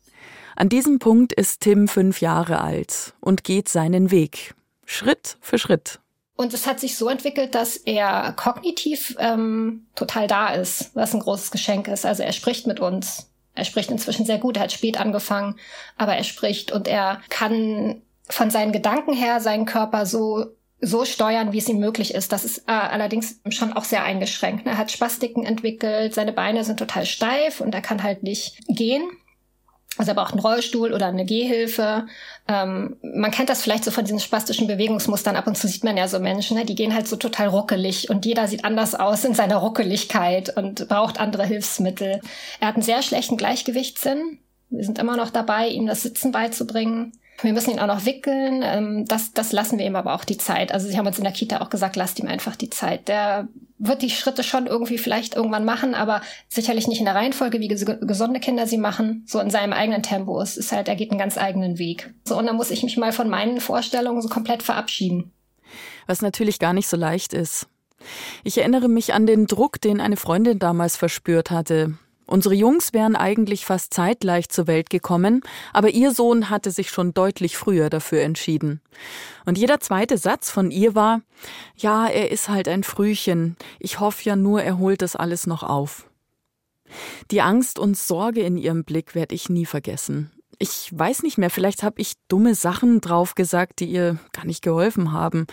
An 0.55 0.69
diesem 0.69 0.97
Punkt 0.99 1.33
ist 1.33 1.59
Tim 1.59 1.89
fünf 1.89 2.21
Jahre 2.21 2.61
alt 2.61 3.15
und 3.19 3.43
geht 3.43 3.67
seinen 3.67 4.11
Weg. 4.11 4.55
Schritt 4.85 5.35
für 5.41 5.57
Schritt. 5.57 5.99
Und 6.37 6.53
es 6.53 6.67
hat 6.67 6.79
sich 6.79 6.95
so 6.95 7.09
entwickelt, 7.09 7.53
dass 7.53 7.75
er 7.75 8.31
kognitiv 8.31 9.13
ähm, 9.19 9.87
total 9.95 10.27
da 10.27 10.53
ist, 10.53 10.95
was 10.95 11.13
ein 11.13 11.19
großes 11.19 11.51
Geschenk 11.51 11.89
ist. 11.89 12.05
Also 12.05 12.23
er 12.23 12.31
spricht 12.31 12.65
mit 12.65 12.79
uns. 12.79 13.26
Er 13.57 13.65
spricht 13.65 13.91
inzwischen 13.91 14.25
sehr 14.25 14.37
gut. 14.37 14.57
Er 14.57 14.63
hat 14.63 14.71
spät 14.71 14.99
angefangen, 14.99 15.55
aber 15.97 16.15
er 16.15 16.23
spricht 16.23 16.71
und 16.71 16.87
er 16.87 17.21
kann 17.29 18.01
von 18.29 18.49
seinen 18.49 18.71
Gedanken 18.71 19.13
her 19.13 19.39
seinen 19.39 19.65
Körper 19.65 20.05
so 20.05 20.57
so 20.79 21.05
steuern, 21.05 21.53
wie 21.53 21.57
es 21.57 21.69
ihm 21.69 21.79
möglich 21.79 22.13
ist. 22.13 22.31
Das 22.31 22.45
ist 22.45 22.59
äh, 22.67 22.71
allerdings 22.71 23.39
schon 23.49 23.73
auch 23.73 23.83
sehr 23.83 24.03
eingeschränkt. 24.03 24.67
Er 24.67 24.77
hat 24.77 24.91
Spastiken 24.91 25.43
entwickelt, 25.43 26.13
seine 26.13 26.33
Beine 26.33 26.63
sind 26.63 26.77
total 26.77 27.05
steif 27.05 27.61
und 27.61 27.73
er 27.73 27.81
kann 27.81 28.03
halt 28.03 28.21
nicht 28.21 28.59
gehen. 28.67 29.09
Also 29.97 30.11
er 30.11 30.15
braucht 30.15 30.33
einen 30.33 30.41
Rollstuhl 30.41 30.93
oder 30.93 31.07
eine 31.07 31.25
Gehhilfe. 31.25 32.05
Ähm, 32.47 32.97
man 33.01 33.31
kennt 33.31 33.49
das 33.49 33.61
vielleicht 33.61 33.83
so 33.83 33.91
von 33.91 34.05
diesen 34.05 34.19
spastischen 34.19 34.67
Bewegungsmustern. 34.67 35.35
Ab 35.35 35.47
und 35.47 35.57
zu 35.57 35.67
sieht 35.67 35.83
man 35.83 35.97
ja 35.97 36.07
so 36.07 36.19
Menschen, 36.19 36.57
ne? 36.57 36.65
die 36.65 36.75
gehen 36.75 36.93
halt 36.93 37.07
so 37.07 37.15
total 37.15 37.47
ruckelig 37.47 38.09
und 38.09 38.25
jeder 38.25 38.47
sieht 38.47 38.65
anders 38.65 38.95
aus 38.95 39.23
in 39.25 39.33
seiner 39.33 39.57
Ruckeligkeit 39.57 40.55
und 40.55 40.87
braucht 40.87 41.19
andere 41.19 41.45
Hilfsmittel. 41.45 42.21
Er 42.59 42.67
hat 42.67 42.75
einen 42.75 42.83
sehr 42.83 43.01
schlechten 43.01 43.37
Gleichgewichtssinn. 43.37 44.39
Wir 44.69 44.83
sind 44.83 44.99
immer 44.99 45.17
noch 45.17 45.29
dabei, 45.29 45.69
ihm 45.69 45.87
das 45.87 46.03
Sitzen 46.03 46.31
beizubringen. 46.31 47.13
Wir 47.41 47.53
müssen 47.53 47.71
ihn 47.71 47.79
auch 47.79 47.87
noch 47.87 48.05
wickeln. 48.05 48.61
Ähm, 48.63 49.05
das, 49.05 49.33
das 49.33 49.51
lassen 49.51 49.77
wir 49.77 49.85
ihm 49.85 49.95
aber 49.95 50.15
auch 50.15 50.23
die 50.23 50.37
Zeit. 50.37 50.71
Also 50.71 50.87
sie 50.87 50.97
haben 50.97 51.05
uns 51.05 51.17
in 51.17 51.23
der 51.23 51.33
Kita 51.33 51.61
auch 51.61 51.69
gesagt, 51.69 51.95
lasst 51.95 52.19
ihm 52.19 52.27
einfach 52.27 52.55
die 52.55 52.69
Zeit. 52.69 53.07
Der 53.07 53.47
wird 53.77 54.01
die 54.01 54.09
Schritte 54.09 54.43
schon 54.43 54.65
irgendwie 54.65 54.97
vielleicht 54.97 55.35
irgendwann 55.35 55.65
machen, 55.65 55.93
aber 55.93 56.21
sicherlich 56.49 56.87
nicht 56.87 56.99
in 56.99 57.05
der 57.05 57.15
Reihenfolge, 57.15 57.59
wie 57.59 57.67
gesunde 57.67 58.39
Kinder 58.39 58.65
sie 58.65 58.79
machen, 58.79 59.23
so 59.27 59.39
in 59.39 59.51
seinem 59.51 59.73
eigenen 59.73 60.01
Tempo. 60.01 60.41
Es 60.41 60.57
ist 60.57 60.71
halt, 60.71 60.87
er 60.87 60.95
geht 60.95 61.11
einen 61.11 61.19
ganz 61.19 61.37
eigenen 61.37 61.77
Weg. 61.77 62.13
So, 62.25 62.37
und 62.37 62.47
dann 62.47 62.55
muss 62.55 62.71
ich 62.71 62.81
mich 62.81 62.97
mal 62.97 63.11
von 63.11 63.29
meinen 63.29 63.61
Vorstellungen 63.61 64.21
so 64.21 64.29
komplett 64.29 64.63
verabschieden. 64.63 65.31
Was 66.07 66.21
natürlich 66.21 66.57
gar 66.57 66.73
nicht 66.73 66.87
so 66.87 66.97
leicht 66.97 67.33
ist. 67.33 67.67
Ich 68.43 68.57
erinnere 68.57 68.87
mich 68.87 69.13
an 69.13 69.25
den 69.25 69.45
Druck, 69.47 69.81
den 69.81 70.01
eine 70.01 70.17
Freundin 70.17 70.59
damals 70.59 70.97
verspürt 70.97 71.51
hatte. 71.51 71.97
Unsere 72.27 72.55
Jungs 72.55 72.91
wären 72.91 73.15
eigentlich 73.15 73.65
fast 73.65 73.93
zeitgleich 73.93 74.49
zur 74.49 74.67
Welt 74.67 74.89
gekommen, 74.89 75.41
aber 75.71 75.89
ihr 75.91 76.11
Sohn 76.11 76.49
hatte 76.49 76.71
sich 76.71 76.89
schon 76.89 77.13
deutlich 77.13 77.55
früher 77.55 77.89
dafür 77.89 78.21
entschieden. 78.21 78.81
Und 79.45 79.57
jeder 79.57 79.79
zweite 79.79 80.17
Satz 80.17 80.51
von 80.51 80.69
ihr 80.69 80.93
war, 80.93 81.21
ja, 81.77 82.05
er 82.05 82.29
ist 82.29 82.49
halt 82.49 82.67
ein 82.67 82.83
Frühchen, 82.83 83.55
ich 83.79 84.01
hoffe 84.01 84.23
ja 84.25 84.35
nur, 84.35 84.61
er 84.61 84.77
holt 84.77 85.01
das 85.01 85.15
alles 85.15 85.47
noch 85.47 85.63
auf. 85.63 86.09
Die 87.31 87.41
Angst 87.41 87.79
und 87.79 87.97
Sorge 87.97 88.41
in 88.41 88.57
ihrem 88.57 88.83
Blick 88.83 89.15
werde 89.15 89.33
ich 89.33 89.49
nie 89.49 89.65
vergessen. 89.65 90.31
Ich 90.59 90.89
weiß 90.91 91.23
nicht 91.23 91.37
mehr, 91.37 91.49
vielleicht 91.49 91.81
habe 91.81 92.01
ich 92.01 92.13
dumme 92.27 92.55
Sachen 92.55 92.99
drauf 92.99 93.35
gesagt, 93.35 93.79
die 93.79 93.85
ihr 93.85 94.17
gar 94.33 94.45
nicht 94.45 94.63
geholfen 94.63 95.13
haben, 95.13 95.47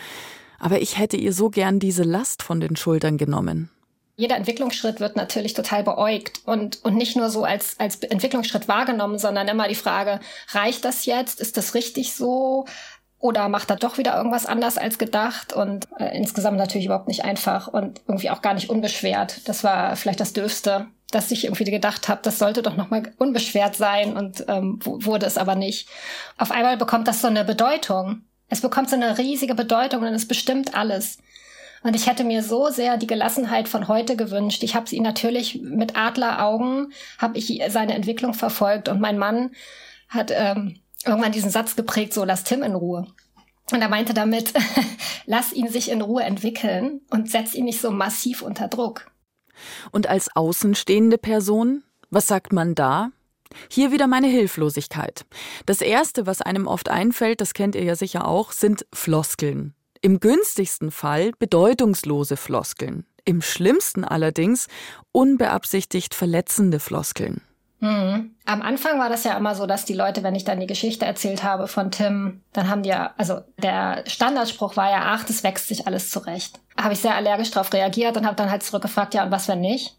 aber 0.59 0.81
ich 0.81 0.99
hätte 0.99 1.17
ihr 1.17 1.33
so 1.33 1.51
gern 1.51 1.79
diese 1.79 2.03
Last 2.03 2.43
von 2.43 2.61
den 2.61 2.75
Schultern 2.75 3.17
genommen. 3.17 3.71
Jeder 4.17 4.37
Entwicklungsschritt 4.37 5.01
wird 5.01 5.17
natürlich 5.17 5.55
total 5.55 5.83
beäugt 5.83 6.41
und, 6.45 6.85
und 6.85 6.95
nicht 6.95 7.17
nur 7.17 7.31
so 7.31 7.45
als, 7.45 7.79
als 7.81 7.97
Entwicklungsschritt 7.97 8.69
wahrgenommen, 8.69 9.19
sondern 9.19 9.49
immer 9.49 9.67
die 9.67 9.75
Frage, 9.75 10.21
reicht 10.53 10.85
das 10.85 11.05
jetzt? 11.05 11.41
Ist 11.41 11.57
das 11.57 11.75
richtig 11.75 12.15
so? 12.15 12.67
Oder 13.19 13.49
macht 13.49 13.71
er 13.71 13.77
doch 13.77 13.99
wieder 13.99 14.17
irgendwas 14.17 14.47
anders 14.47 14.79
als 14.79 14.99
gedacht? 14.99 15.53
Und 15.53 15.89
äh, 15.99 16.17
insgesamt 16.17 16.59
natürlich 16.59 16.87
überhaupt 16.87 17.09
nicht 17.09 17.25
einfach 17.25 17.67
und 17.67 18.03
irgendwie 18.07 18.31
auch 18.31 18.43
gar 18.43 18.55
nicht 18.55 18.71
unbeschwert. 18.71 19.49
Das 19.49 19.65
war 19.65 19.97
vielleicht 19.97 20.21
das 20.21 20.33
Dürfste, 20.33 20.87
dass 21.11 21.31
ich 21.31 21.45
irgendwie 21.45 21.65
gedacht 21.65 22.09
habe, 22.09 22.21
das 22.23 22.39
sollte 22.39 22.63
doch 22.63 22.77
nochmal 22.77 23.13
unbeschwert 23.19 23.77
sein 23.77 24.17
und 24.17 24.45
ähm, 24.49 24.79
wurde 24.83 25.27
es 25.27 25.39
aber 25.39 25.55
nicht. 25.55 25.89
Auf 26.39 26.51
einmal 26.51 26.77
bekommt 26.77 27.09
das 27.09 27.21
so 27.21 27.29
eine 27.29 27.45
Bedeutung. 27.45 28.23
Es 28.49 28.61
bekommt 28.61 28.91
so 28.91 28.97
eine 28.97 29.17
riesige 29.19 29.55
Bedeutung 29.55 30.03
und 30.03 30.15
es 30.15 30.29
bestimmt 30.29 30.75
alles. 30.75 31.19
Und 31.85 31.95
ich 31.95 32.07
hätte 32.07 32.25
mir 32.25 32.43
so 32.43 32.71
sehr 32.71 32.97
die 32.97 33.07
Gelassenheit 33.07 33.69
von 33.69 33.89
heute 33.89 34.17
gewünscht. 34.17 34.63
Ich 34.63 34.75
habe 34.75 34.89
sie 34.89 35.01
natürlich 35.01 35.61
mit 35.63 35.97
Adleraugen, 35.97 36.95
habe 37.19 37.37
ich 37.37 37.63
seine 37.69 37.93
Entwicklung 37.93 38.33
verfolgt. 38.33 38.89
Und 38.89 39.03
mein 39.03 39.19
Mann 39.19 39.51
hat 40.09 40.33
ähm, 40.35 40.81
irgendwann 41.05 41.33
diesen 41.33 41.51
Satz 41.51 41.77
geprägt, 41.77 42.15
so 42.15 42.25
lass 42.25 42.43
Tim 42.43 42.63
in 42.63 42.75
Ruhe. 42.75 43.07
Und 43.71 43.83
er 43.83 43.91
meinte 43.91 44.15
damit, 44.15 44.55
lass 45.27 45.53
ihn 45.53 45.69
sich 45.69 45.91
in 45.91 46.01
Ruhe 46.01 46.23
entwickeln 46.23 47.03
und 47.11 47.31
setz 47.31 47.55
ihn 47.55 47.67
nicht 47.67 47.83
so 47.83 47.91
massiv 47.91 48.41
unter 48.41 48.69
Druck. 48.69 49.11
Und 49.91 50.07
als 50.07 50.35
außenstehende 50.35 51.19
Person, 51.19 51.85
was 52.09 52.27
sagt 52.27 52.55
man 52.55 52.75
da? 52.75 53.11
Hier 53.69 53.93
wieder 53.93 54.07
meine 54.07 54.27
Hilflosigkeit. 54.27 55.27
Das 55.67 55.83
Erste, 55.83 56.27
was 56.27 56.41
einem 56.41 56.67
oft 56.67 56.89
einfällt, 56.89 57.43
das 57.43 57.53
kennt 57.53 57.75
ihr 57.75 57.85
ja 57.85 57.95
sicher 57.95 58.27
auch, 58.27 58.53
sind 58.53 58.87
Floskeln. 58.95 59.75
Im 60.05 60.21
günstigsten 60.21 60.91
Fall 60.91 61.33
bedeutungslose 61.39 62.37
Floskeln, 62.37 63.07
im 63.25 63.41
schlimmsten 63.41 64.05
allerdings 64.05 64.69
unbeabsichtigt 65.13 66.15
verletzende 66.15 66.79
Floskeln. 66.79 67.41
Mhm. 67.81 68.35
Am 68.45 68.61
Anfang 68.61 68.99
war 68.99 69.09
das 69.09 69.25
ja 69.25 69.35
immer 69.35 69.55
so, 69.55 69.65
dass 69.65 69.87
die 69.87 69.95
Leute, 69.95 70.23
wenn 70.23 70.35
ich 70.35 70.45
dann 70.45 70.61
die 70.61 70.67
Geschichte 70.67 71.07
erzählt 71.07 71.43
habe 71.43 71.69
von 71.69 71.91
Tim, 71.91 72.43
dann 72.53 72.69
haben 72.69 72.83
die 72.83 72.91
ja, 72.91 73.15
also 73.17 73.41
der 73.57 74.05
Standardspruch 74.07 74.77
war 74.77 74.91
ja, 74.91 75.05
ach, 75.07 75.25
das 75.25 75.43
wächst 75.43 75.69
sich 75.69 75.87
alles 75.87 76.11
zurecht. 76.11 76.61
Habe 76.77 76.93
ich 76.93 77.01
sehr 77.01 77.15
allergisch 77.15 77.51
darauf 77.53 77.73
reagiert 77.73 78.19
und 78.19 78.27
habe 78.27 78.37
dann 78.37 78.51
halt 78.51 78.63
zurückgefragt, 78.63 79.15
ja, 79.15 79.25
und 79.25 79.31
was 79.31 79.49
wenn 79.49 79.63
nicht? 79.63 79.97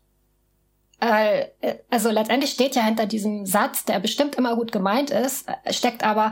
Äh, 1.00 1.48
also 1.90 2.12
letztendlich 2.12 2.52
steht 2.52 2.76
ja 2.76 2.84
hinter 2.84 3.08
diesem 3.08 3.48
Satz, 3.48 3.86
der 3.86 4.00
bestimmt 4.00 4.36
immer 4.36 4.56
gut 4.56 4.72
gemeint 4.72 5.10
ist, 5.10 5.48
steckt 5.72 6.04
aber, 6.04 6.32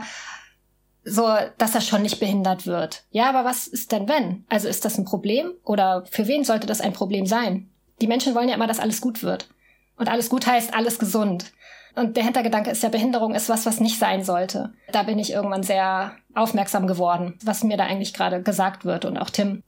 so, 1.04 1.28
dass 1.58 1.74
er 1.74 1.80
schon 1.80 2.02
nicht 2.02 2.20
behindert 2.20 2.66
wird. 2.66 3.04
Ja, 3.10 3.28
aber 3.28 3.44
was 3.44 3.66
ist 3.66 3.92
denn 3.92 4.08
wenn? 4.08 4.44
Also 4.48 4.68
ist 4.68 4.84
das 4.84 4.98
ein 4.98 5.04
Problem 5.04 5.52
oder 5.64 6.04
für 6.10 6.26
wen 6.26 6.44
sollte 6.44 6.66
das 6.66 6.80
ein 6.80 6.92
Problem 6.92 7.26
sein? 7.26 7.70
Die 8.00 8.06
Menschen 8.06 8.34
wollen 8.34 8.48
ja 8.48 8.54
immer, 8.54 8.66
dass 8.66 8.80
alles 8.80 9.00
gut 9.00 9.22
wird. 9.22 9.48
Und 9.96 10.08
alles 10.08 10.28
gut 10.28 10.46
heißt 10.46 10.74
alles 10.74 10.98
gesund. 10.98 11.52
Und 11.94 12.16
der 12.16 12.24
Hintergedanke 12.24 12.70
ist 12.70 12.82
ja, 12.82 12.88
Behinderung 12.88 13.34
ist 13.34 13.48
was, 13.48 13.66
was 13.66 13.78
nicht 13.78 13.98
sein 13.98 14.24
sollte. 14.24 14.72
Da 14.90 15.04
bin 15.04 15.18
ich 15.18 15.32
irgendwann 15.32 15.62
sehr 15.62 16.16
aufmerksam 16.34 16.86
geworden, 16.86 17.38
was 17.44 17.62
mir 17.62 17.76
da 17.76 17.84
eigentlich 17.84 18.12
gerade 18.14 18.42
gesagt 18.42 18.84
wird 18.84 19.04
und 19.04 19.16
auch 19.16 19.30
Tim. 19.30 19.62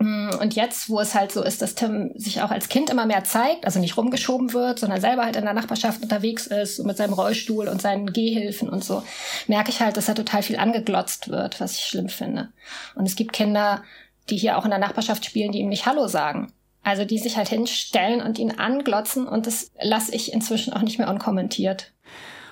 Mm, 0.00 0.30
und 0.40 0.54
jetzt, 0.54 0.88
wo 0.88 0.98
es 0.98 1.14
halt 1.14 1.30
so 1.30 1.42
ist, 1.42 1.60
dass 1.60 1.74
Tim 1.74 2.12
sich 2.14 2.40
auch 2.40 2.50
als 2.50 2.70
Kind 2.70 2.88
immer 2.88 3.04
mehr 3.04 3.22
zeigt, 3.22 3.66
also 3.66 3.78
nicht 3.78 3.98
rumgeschoben 3.98 4.54
wird, 4.54 4.78
sondern 4.78 5.00
selber 5.00 5.24
halt 5.24 5.36
in 5.36 5.44
der 5.44 5.52
Nachbarschaft 5.52 6.02
unterwegs 6.02 6.46
ist 6.46 6.80
und 6.80 6.86
mit 6.86 6.96
seinem 6.96 7.12
Rollstuhl 7.12 7.68
und 7.68 7.82
seinen 7.82 8.10
Gehhilfen 8.12 8.70
und 8.70 8.82
so, 8.82 9.02
merke 9.46 9.70
ich 9.70 9.80
halt, 9.80 9.98
dass 9.98 10.08
er 10.08 10.14
total 10.14 10.42
viel 10.42 10.56
angeglotzt 10.56 11.28
wird, 11.28 11.60
was 11.60 11.76
ich 11.76 11.84
schlimm 11.84 12.08
finde. 12.08 12.48
Und 12.94 13.06
es 13.06 13.14
gibt 13.14 13.34
Kinder, 13.34 13.82
die 14.30 14.38
hier 14.38 14.56
auch 14.56 14.64
in 14.64 14.70
der 14.70 14.78
Nachbarschaft 14.78 15.26
spielen, 15.26 15.52
die 15.52 15.60
ihm 15.60 15.68
nicht 15.68 15.84
Hallo 15.84 16.08
sagen. 16.08 16.50
Also 16.82 17.04
die 17.04 17.18
sich 17.18 17.36
halt 17.36 17.50
hinstellen 17.50 18.22
und 18.22 18.38
ihn 18.38 18.52
anglotzen 18.52 19.28
und 19.28 19.46
das 19.46 19.70
lasse 19.82 20.14
ich 20.14 20.32
inzwischen 20.32 20.72
auch 20.72 20.80
nicht 20.80 20.98
mehr 20.98 21.10
unkommentiert. 21.10 21.92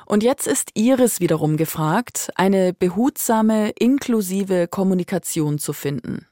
Und 0.04 0.22
jetzt 0.22 0.46
ist 0.46 0.70
Iris 0.74 1.20
wiederum 1.20 1.56
gefragt, 1.56 2.30
eine 2.34 2.74
behutsame, 2.74 3.70
inklusive 3.78 4.68
Kommunikation 4.68 5.58
zu 5.58 5.72
finden. 5.72 6.27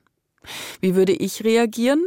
Wie 0.80 0.94
würde 0.94 1.12
ich 1.12 1.44
reagieren? 1.44 2.02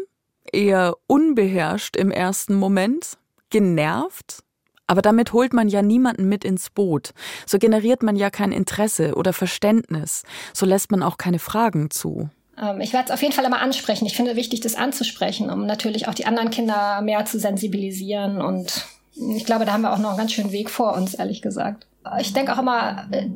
Eher 0.51 0.95
unbeherrscht 1.07 1.95
im 1.95 2.11
ersten 2.11 2.55
Moment? 2.55 3.17
Genervt? 3.49 4.43
Aber 4.87 5.03
damit 5.03 5.33
holt 5.33 5.53
man 5.53 5.69
ja 5.69 5.83
niemanden 5.83 6.27
mit 6.27 6.43
ins 6.43 6.71
Boot. 6.71 7.11
So 7.45 7.59
generiert 7.59 8.01
man 8.01 8.15
ja 8.15 8.31
kein 8.31 8.51
Interesse 8.51 9.13
oder 9.13 9.33
Verständnis. 9.33 10.23
So 10.51 10.65
lässt 10.65 10.89
man 10.89 11.03
auch 11.03 11.17
keine 11.17 11.37
Fragen 11.37 11.91
zu. 11.91 12.29
Ähm, 12.59 12.81
ich 12.81 12.91
werde 12.91 13.05
es 13.05 13.11
auf 13.11 13.21
jeden 13.21 13.33
Fall 13.33 13.45
immer 13.45 13.61
ansprechen. 13.61 14.07
Ich 14.07 14.15
finde 14.15 14.35
wichtig, 14.35 14.61
das 14.61 14.73
anzusprechen, 14.73 15.51
um 15.51 15.67
natürlich 15.67 16.07
auch 16.07 16.15
die 16.15 16.25
anderen 16.25 16.49
Kinder 16.49 17.01
mehr 17.01 17.23
zu 17.25 17.39
sensibilisieren. 17.39 18.41
Und 18.41 18.87
ich 19.35 19.45
glaube, 19.45 19.65
da 19.65 19.73
haben 19.73 19.81
wir 19.81 19.93
auch 19.93 19.99
noch 19.99 20.09
einen 20.09 20.17
ganz 20.17 20.33
schönen 20.33 20.51
Weg 20.51 20.71
vor 20.71 20.95
uns, 20.95 21.13
ehrlich 21.13 21.43
gesagt. 21.43 21.85
Ich 22.19 22.33
denke 22.33 22.53
auch 22.53 22.59
immer, 22.59 23.07
äh, 23.11 23.29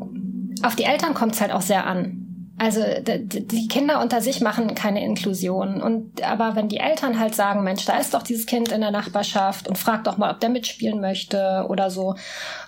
auf 0.63 0.75
die 0.75 0.85
Eltern 0.85 1.13
kommt 1.13 1.35
es 1.35 1.41
halt 1.41 1.51
auch 1.51 1.61
sehr 1.61 1.85
an. 1.85 2.32
Also 2.57 2.81
die 3.01 3.67
Kinder 3.67 3.99
unter 4.01 4.21
sich 4.21 4.39
machen 4.39 4.75
keine 4.75 5.03
Inklusion. 5.03 5.81
Und 5.81 6.21
aber 6.21 6.55
wenn 6.55 6.69
die 6.69 6.77
Eltern 6.77 7.19
halt 7.19 7.33
sagen, 7.33 7.63
Mensch, 7.63 7.85
da 7.85 7.97
ist 7.97 8.13
doch 8.13 8.23
dieses 8.23 8.45
Kind 8.45 8.71
in 8.71 8.81
der 8.81 8.91
Nachbarschaft 8.91 9.67
und 9.67 9.77
frag 9.77 10.03
doch 10.03 10.17
mal, 10.17 10.31
ob 10.31 10.39
der 10.39 10.49
mitspielen 10.49 11.01
möchte 11.01 11.65
oder 11.67 11.89
so. 11.89 12.15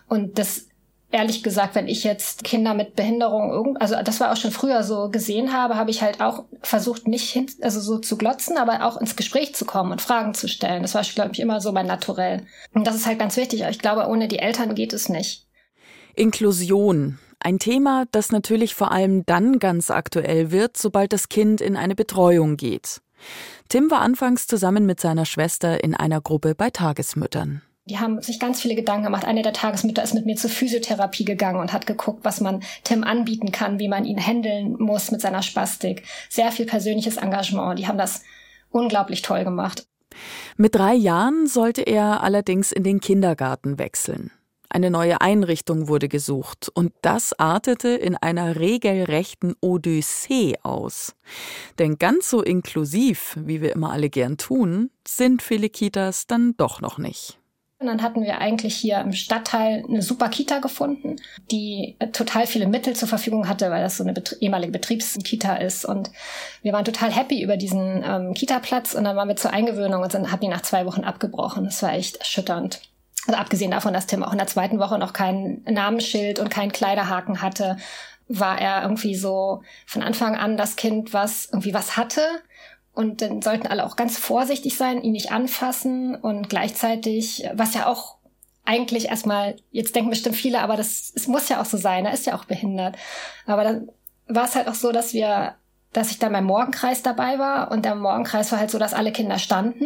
Und 0.07 0.39
das 0.39 0.67
ehrlich 1.11 1.43
gesagt, 1.43 1.75
wenn 1.75 1.87
ich 1.87 2.03
jetzt 2.03 2.43
Kinder 2.43 2.73
mit 2.73 2.95
Behinderung 2.95 3.49
irgend, 3.51 3.81
also 3.81 3.95
das 4.03 4.19
war 4.19 4.33
auch 4.33 4.37
schon 4.37 4.51
früher 4.51 4.83
so 4.83 5.09
gesehen 5.09 5.53
habe, 5.53 5.75
habe 5.75 5.89
ich 5.89 6.01
halt 6.01 6.19
auch 6.19 6.43
versucht, 6.61 7.07
nicht 7.07 7.29
hin, 7.29 7.47
also 7.61 7.79
so 7.79 7.99
zu 7.99 8.17
glotzen, 8.17 8.57
aber 8.57 8.85
auch 8.85 8.99
ins 8.99 9.15
Gespräch 9.15 9.55
zu 9.55 9.65
kommen 9.65 9.93
und 9.93 10.01
Fragen 10.01 10.33
zu 10.33 10.49
stellen. 10.49 10.81
Das 10.81 10.93
war, 10.93 11.03
glaube 11.03 11.31
ich, 11.31 11.39
immer 11.39 11.61
so 11.61 11.71
mein 11.71 11.87
Naturell. 11.87 12.45
Und 12.73 12.85
das 12.85 12.95
ist 12.95 13.05
halt 13.05 13.19
ganz 13.19 13.37
wichtig. 13.37 13.63
Ich 13.69 13.79
glaube, 13.79 14.07
ohne 14.07 14.27
die 14.27 14.39
Eltern 14.39 14.75
geht 14.75 14.93
es 14.93 15.07
nicht. 15.07 15.45
Inklusion. 16.15 17.17
Ein 17.45 17.59
Thema, 17.59 18.05
das 18.09 18.31
natürlich 18.31 18.73
vor 18.73 18.91
allem 18.91 19.23
dann 19.27 19.59
ganz 19.59 19.91
aktuell 19.91 20.49
wird, 20.49 20.77
sobald 20.77 21.13
das 21.13 21.29
Kind 21.29 21.61
in 21.61 21.77
eine 21.77 21.93
Betreuung 21.93 22.57
geht. 22.57 23.03
Tim 23.69 23.91
war 23.91 24.01
anfangs 24.01 24.47
zusammen 24.47 24.87
mit 24.87 24.99
seiner 24.99 25.25
Schwester 25.25 25.83
in 25.83 25.93
einer 25.93 26.21
Gruppe 26.21 26.55
bei 26.55 26.71
Tagesmüttern. 26.71 27.61
Die 27.85 27.99
haben 27.99 28.19
sich 28.19 28.39
ganz 28.39 28.61
viele 28.61 28.73
Gedanken 28.73 29.03
gemacht. 29.03 29.25
Eine 29.25 29.43
der 29.43 29.53
Tagesmütter 29.53 30.01
ist 30.01 30.15
mit 30.15 30.25
mir 30.25 30.35
zur 30.37 30.49
Physiotherapie 30.49 31.23
gegangen 31.23 31.59
und 31.59 31.71
hat 31.71 31.85
geguckt, 31.85 32.21
was 32.25 32.41
man 32.41 32.63
Tim 32.83 33.03
anbieten 33.03 33.51
kann, 33.51 33.77
wie 33.77 33.89
man 33.89 34.05
ihn 34.05 34.17
handeln 34.17 34.75
muss 34.79 35.11
mit 35.11 35.21
seiner 35.21 35.43
Spastik. 35.43 36.01
Sehr 36.31 36.51
viel 36.51 36.65
persönliches 36.65 37.17
Engagement. 37.17 37.77
Die 37.77 37.85
haben 37.85 37.99
das 37.99 38.23
unglaublich 38.71 39.21
toll 39.21 39.43
gemacht. 39.43 39.85
Mit 40.57 40.73
drei 40.73 40.95
Jahren 40.95 41.45
sollte 41.45 41.83
er 41.83 42.23
allerdings 42.23 42.71
in 42.71 42.81
den 42.81 43.01
Kindergarten 43.01 43.77
wechseln. 43.77 44.31
Eine 44.75 44.91
neue 44.91 45.21
Einrichtung 45.21 45.87
wurde 45.87 46.09
gesucht 46.09 46.69
und 46.73 46.91
das 47.01 47.31
artete 47.39 47.87
in 47.87 48.17
einer 48.17 48.57
regelrechten 48.57 49.55
Odyssee 49.61 50.57
aus. 50.63 51.15
Denn 51.79 51.97
ganz 51.97 52.29
so 52.29 52.41
inklusiv, 52.41 53.37
wie 53.39 53.61
wir 53.61 53.71
immer 53.71 53.93
alle 53.93 54.09
gern 54.09 54.35
tun, 54.35 54.89
sind 55.07 55.41
viele 55.41 55.69
Kitas 55.69 56.27
dann 56.27 56.55
doch 56.57 56.81
noch 56.81 56.97
nicht. 56.97 57.39
Und 57.79 57.87
dann 57.87 58.01
hatten 58.01 58.21
wir 58.21 58.39
eigentlich 58.39 58.75
hier 58.75 58.99
im 58.99 59.13
Stadtteil 59.13 59.85
eine 59.87 60.01
super 60.01 60.27
Kita 60.27 60.59
gefunden, 60.59 61.15
die 61.51 61.95
total 62.11 62.45
viele 62.45 62.67
Mittel 62.67 62.97
zur 62.97 63.07
Verfügung 63.07 63.47
hatte, 63.47 63.71
weil 63.71 63.81
das 63.81 63.95
so 63.95 64.03
eine 64.03 64.11
Bet 64.11 64.35
ehemalige 64.41 64.73
Betriebskita 64.73 65.55
ist. 65.55 65.85
Und 65.85 66.11
wir 66.63 66.73
waren 66.73 66.83
total 66.83 67.13
happy 67.13 67.41
über 67.41 67.55
diesen 67.55 68.03
ähm, 68.05 68.33
Kita-Platz 68.33 68.93
und 68.93 69.05
dann 69.05 69.15
waren 69.15 69.29
wir 69.29 69.37
zur 69.37 69.53
Eingewöhnung 69.53 70.03
und 70.03 70.13
dann 70.13 70.33
haben 70.33 70.41
die 70.41 70.49
nach 70.49 70.63
zwei 70.63 70.85
Wochen 70.85 71.05
abgebrochen. 71.05 71.63
Das 71.63 71.81
war 71.81 71.93
echt 71.93 72.17
erschütternd. 72.17 72.81
Also 73.27 73.39
abgesehen 73.39 73.71
davon, 73.71 73.93
dass 73.93 74.07
Tim 74.07 74.23
auch 74.23 74.31
in 74.31 74.37
der 74.37 74.47
zweiten 74.47 74.79
Woche 74.79 74.99
noch 74.99 75.13
kein 75.13 75.63
Namensschild 75.67 76.39
und 76.39 76.49
keinen 76.49 76.71
Kleiderhaken 76.71 77.41
hatte, 77.41 77.77
war 78.27 78.59
er 78.59 78.83
irgendwie 78.83 79.15
so 79.15 79.61
von 79.85 80.01
Anfang 80.01 80.35
an 80.35 80.57
das 80.57 80.75
Kind, 80.75 81.13
was 81.13 81.47
irgendwie 81.51 81.73
was 81.73 81.97
hatte 81.97 82.21
und 82.95 83.21
dann 83.21 83.41
sollten 83.41 83.67
alle 83.67 83.85
auch 83.85 83.97
ganz 83.97 84.17
vorsichtig 84.17 84.77
sein, 84.77 85.01
ihn 85.01 85.11
nicht 85.11 85.31
anfassen 85.31 86.15
und 86.15 86.49
gleichzeitig, 86.49 87.47
was 87.53 87.73
ja 87.73 87.87
auch 87.87 88.15
eigentlich 88.63 89.09
erstmal, 89.09 89.57
jetzt 89.71 89.95
denken 89.95 90.09
bestimmt 90.09 90.37
viele, 90.37 90.61
aber 90.61 90.77
das, 90.77 91.11
es 91.13 91.27
muss 91.27 91.49
ja 91.49 91.61
auch 91.61 91.65
so 91.65 91.77
sein, 91.77 92.05
er 92.05 92.13
ist 92.13 92.25
ja 92.25 92.35
auch 92.35 92.45
behindert. 92.45 92.95
Aber 93.45 93.63
dann 93.63 93.89
war 94.27 94.45
es 94.45 94.55
halt 94.55 94.67
auch 94.67 94.73
so, 94.75 94.91
dass 94.91 95.13
wir, 95.13 95.55
dass 95.93 96.09
ich 96.09 96.19
dann 96.19 96.31
beim 96.31 96.45
Morgenkreis 96.45 97.03
dabei 97.03 97.37
war 97.37 97.69
und 97.69 97.85
der 97.85 97.95
Morgenkreis 97.95 98.51
war 98.51 98.59
halt 98.59 98.71
so, 98.71 98.79
dass 98.79 98.93
alle 98.93 99.11
Kinder 99.11 99.39
standen 99.39 99.85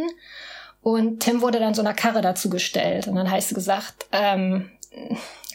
und 0.81 1.19
Tim 1.19 1.41
wurde 1.41 1.59
dann 1.59 1.73
so 1.73 1.81
einer 1.81 1.93
Karre 1.93 2.21
dazu 2.21 2.49
gestellt. 2.49 3.07
Und 3.07 3.15
dann 3.15 3.29
heißt 3.29 3.53
gesagt, 3.53 4.07
ähm, 4.11 4.69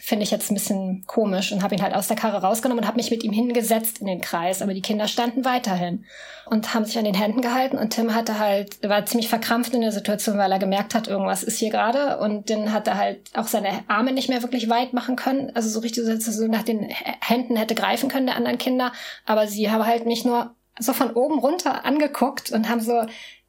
finde 0.05 0.23
ich 0.23 0.29
jetzt 0.29 0.51
ein 0.51 0.53
bisschen 0.53 1.03
komisch 1.07 1.51
und 1.51 1.63
habe 1.63 1.73
ihn 1.73 1.81
halt 1.81 1.95
aus 1.95 2.07
der 2.07 2.15
Karre 2.15 2.43
rausgenommen 2.43 2.83
und 2.83 2.87
habe 2.87 2.97
mich 2.97 3.09
mit 3.09 3.23
ihm 3.23 3.31
hingesetzt 3.31 3.99
in 4.01 4.05
den 4.05 4.21
Kreis. 4.21 4.61
Aber 4.61 4.75
die 4.75 4.83
Kinder 4.83 5.07
standen 5.07 5.45
weiterhin 5.45 6.05
und 6.45 6.75
haben 6.75 6.85
sich 6.85 6.99
an 6.99 7.05
den 7.05 7.15
Händen 7.15 7.41
gehalten. 7.41 7.79
Und 7.79 7.89
Tim 7.89 8.13
hatte 8.13 8.37
halt, 8.37 8.87
war 8.87 9.03
ziemlich 9.07 9.29
verkrampft 9.29 9.73
in 9.73 9.81
der 9.81 9.91
Situation, 9.91 10.37
weil 10.37 10.51
er 10.51 10.59
gemerkt 10.59 10.93
hat, 10.93 11.07
irgendwas 11.07 11.41
ist 11.41 11.57
hier 11.57 11.71
gerade. 11.71 12.19
Und 12.19 12.51
dann 12.51 12.71
hat 12.71 12.87
er 12.87 12.97
halt 12.97 13.31
auch 13.33 13.47
seine 13.47 13.83
Arme 13.87 14.11
nicht 14.11 14.29
mehr 14.29 14.43
wirklich 14.43 14.69
weit 14.69 14.93
machen 14.93 15.15
können, 15.15 15.51
also 15.55 15.69
so 15.69 15.79
richtig 15.79 16.03
so 16.05 16.47
nach 16.47 16.63
den 16.63 16.87
Händen 17.19 17.55
hätte 17.55 17.73
greifen 17.73 18.07
können 18.07 18.27
der 18.27 18.35
anderen 18.35 18.59
Kinder, 18.59 18.91
aber 19.25 19.47
sie 19.47 19.71
haben 19.71 19.87
halt 19.87 20.05
mich 20.05 20.23
nur 20.23 20.53
so 20.77 20.93
von 20.93 21.13
oben 21.13 21.39
runter 21.39 21.85
angeguckt 21.85 22.51
und 22.51 22.69
haben 22.69 22.81
so 22.81 23.05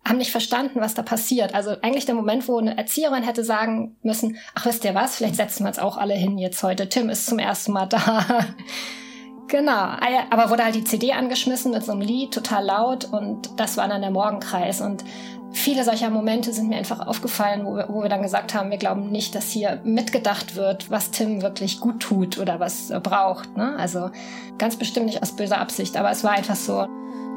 haben 0.06 0.18
nicht 0.18 0.30
verstanden, 0.30 0.80
was 0.80 0.94
da 0.94 1.02
passiert. 1.02 1.54
Also 1.54 1.72
eigentlich 1.82 2.06
der 2.06 2.14
Moment, 2.14 2.46
wo 2.48 2.58
eine 2.58 2.76
Erzieherin 2.78 3.22
hätte 3.22 3.44
sagen 3.44 3.96
müssen, 4.02 4.36
ach 4.54 4.66
wisst 4.66 4.84
ihr 4.84 4.94
was, 4.94 5.16
vielleicht 5.16 5.36
setzen 5.36 5.64
wir 5.64 5.68
uns 5.68 5.78
auch 5.78 5.96
alle 5.96 6.14
hin 6.14 6.38
jetzt 6.38 6.62
heute. 6.62 6.88
Tim 6.88 7.10
ist 7.10 7.26
zum 7.26 7.38
ersten 7.38 7.72
Mal 7.72 7.86
da. 7.86 8.24
genau, 9.48 9.90
aber 10.30 10.50
wurde 10.50 10.64
halt 10.64 10.74
die 10.74 10.84
CD 10.84 11.12
angeschmissen 11.12 11.72
mit 11.72 11.84
so 11.84 11.92
einem 11.92 12.02
Lied, 12.02 12.32
total 12.32 12.64
laut 12.64 13.04
und 13.06 13.50
das 13.56 13.76
war 13.76 13.88
dann 13.88 14.00
der 14.00 14.10
Morgenkreis 14.10 14.80
und 14.80 15.04
viele 15.52 15.84
solcher 15.84 16.10
Momente 16.10 16.52
sind 16.52 16.68
mir 16.68 16.76
einfach 16.76 17.06
aufgefallen, 17.06 17.64
wo 17.64 17.76
wir, 17.76 17.88
wo 17.88 18.02
wir 18.02 18.08
dann 18.08 18.22
gesagt 18.22 18.54
haben, 18.54 18.70
wir 18.70 18.78
glauben 18.78 19.10
nicht, 19.10 19.34
dass 19.34 19.50
hier 19.50 19.80
mitgedacht 19.84 20.54
wird, 20.54 20.90
was 20.90 21.10
Tim 21.10 21.42
wirklich 21.42 21.80
gut 21.80 22.00
tut 22.00 22.38
oder 22.38 22.60
was 22.60 22.90
er 22.90 23.00
braucht. 23.00 23.56
Ne? 23.56 23.74
Also 23.78 24.10
ganz 24.58 24.76
bestimmt 24.76 25.06
nicht 25.06 25.22
aus 25.22 25.34
böser 25.34 25.58
Absicht, 25.58 25.96
aber 25.96 26.10
es 26.10 26.22
war 26.22 26.32
einfach 26.32 26.56
so. 26.56 26.86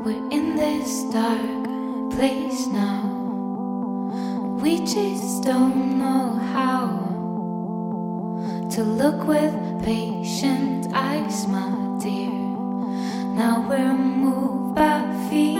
We're 0.03 0.31
in 0.31 0.55
this 0.55 1.05
dark 1.11 1.68
place 2.09 2.67
now. 2.67 3.03
We 4.61 4.79
just 4.79 5.43
don't 5.43 5.97
know 5.99 6.39
how 6.53 6.87
to 8.71 8.83
look 8.83 9.27
with 9.27 9.53
patient 9.83 10.87
eyes, 10.93 11.47
my 11.47 11.71
dear. 12.01 12.29
Now 13.35 13.65
we're 13.69 13.93
moved 13.93 14.75
by 14.75 15.01
fear. 15.29 15.59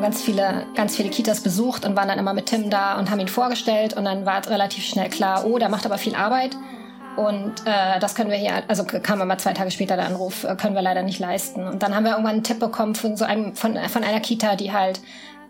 Ganz 0.00 0.22
viele, 0.22 0.66
ganz 0.74 0.96
viele 0.96 1.10
Kitas 1.10 1.40
besucht 1.42 1.84
und 1.84 1.94
waren 1.94 2.08
dann 2.08 2.18
immer 2.18 2.32
mit 2.32 2.46
Tim 2.46 2.70
da 2.70 2.98
und 2.98 3.10
haben 3.10 3.20
ihn 3.20 3.28
vorgestellt 3.28 3.94
und 3.96 4.06
dann 4.06 4.24
war 4.24 4.46
relativ 4.48 4.84
schnell 4.84 5.10
klar, 5.10 5.44
oh, 5.44 5.58
der 5.58 5.68
macht 5.68 5.84
aber 5.84 5.98
viel 5.98 6.14
Arbeit. 6.14 6.56
Und 7.16 7.66
äh, 7.66 7.98
das 8.00 8.14
können 8.14 8.30
wir 8.30 8.36
hier, 8.36 8.62
also 8.68 8.84
kam 8.84 9.20
immer 9.20 9.36
zwei 9.38 9.52
Tage 9.52 9.70
später 9.70 9.96
der 9.96 10.06
Anruf, 10.06 10.44
äh, 10.44 10.54
können 10.56 10.74
wir 10.74 10.82
leider 10.82 11.02
nicht 11.02 11.18
leisten. 11.18 11.66
Und 11.66 11.82
dann 11.82 11.94
haben 11.94 12.04
wir 12.04 12.12
irgendwann 12.12 12.34
einen 12.34 12.44
Tipp 12.44 12.60
bekommen 12.60 12.94
von 12.94 13.16
so 13.16 13.24
einem, 13.24 13.54
von, 13.54 13.76
von 13.76 14.04
einer 14.04 14.20
Kita, 14.20 14.56
die 14.56 14.72
halt, 14.72 15.00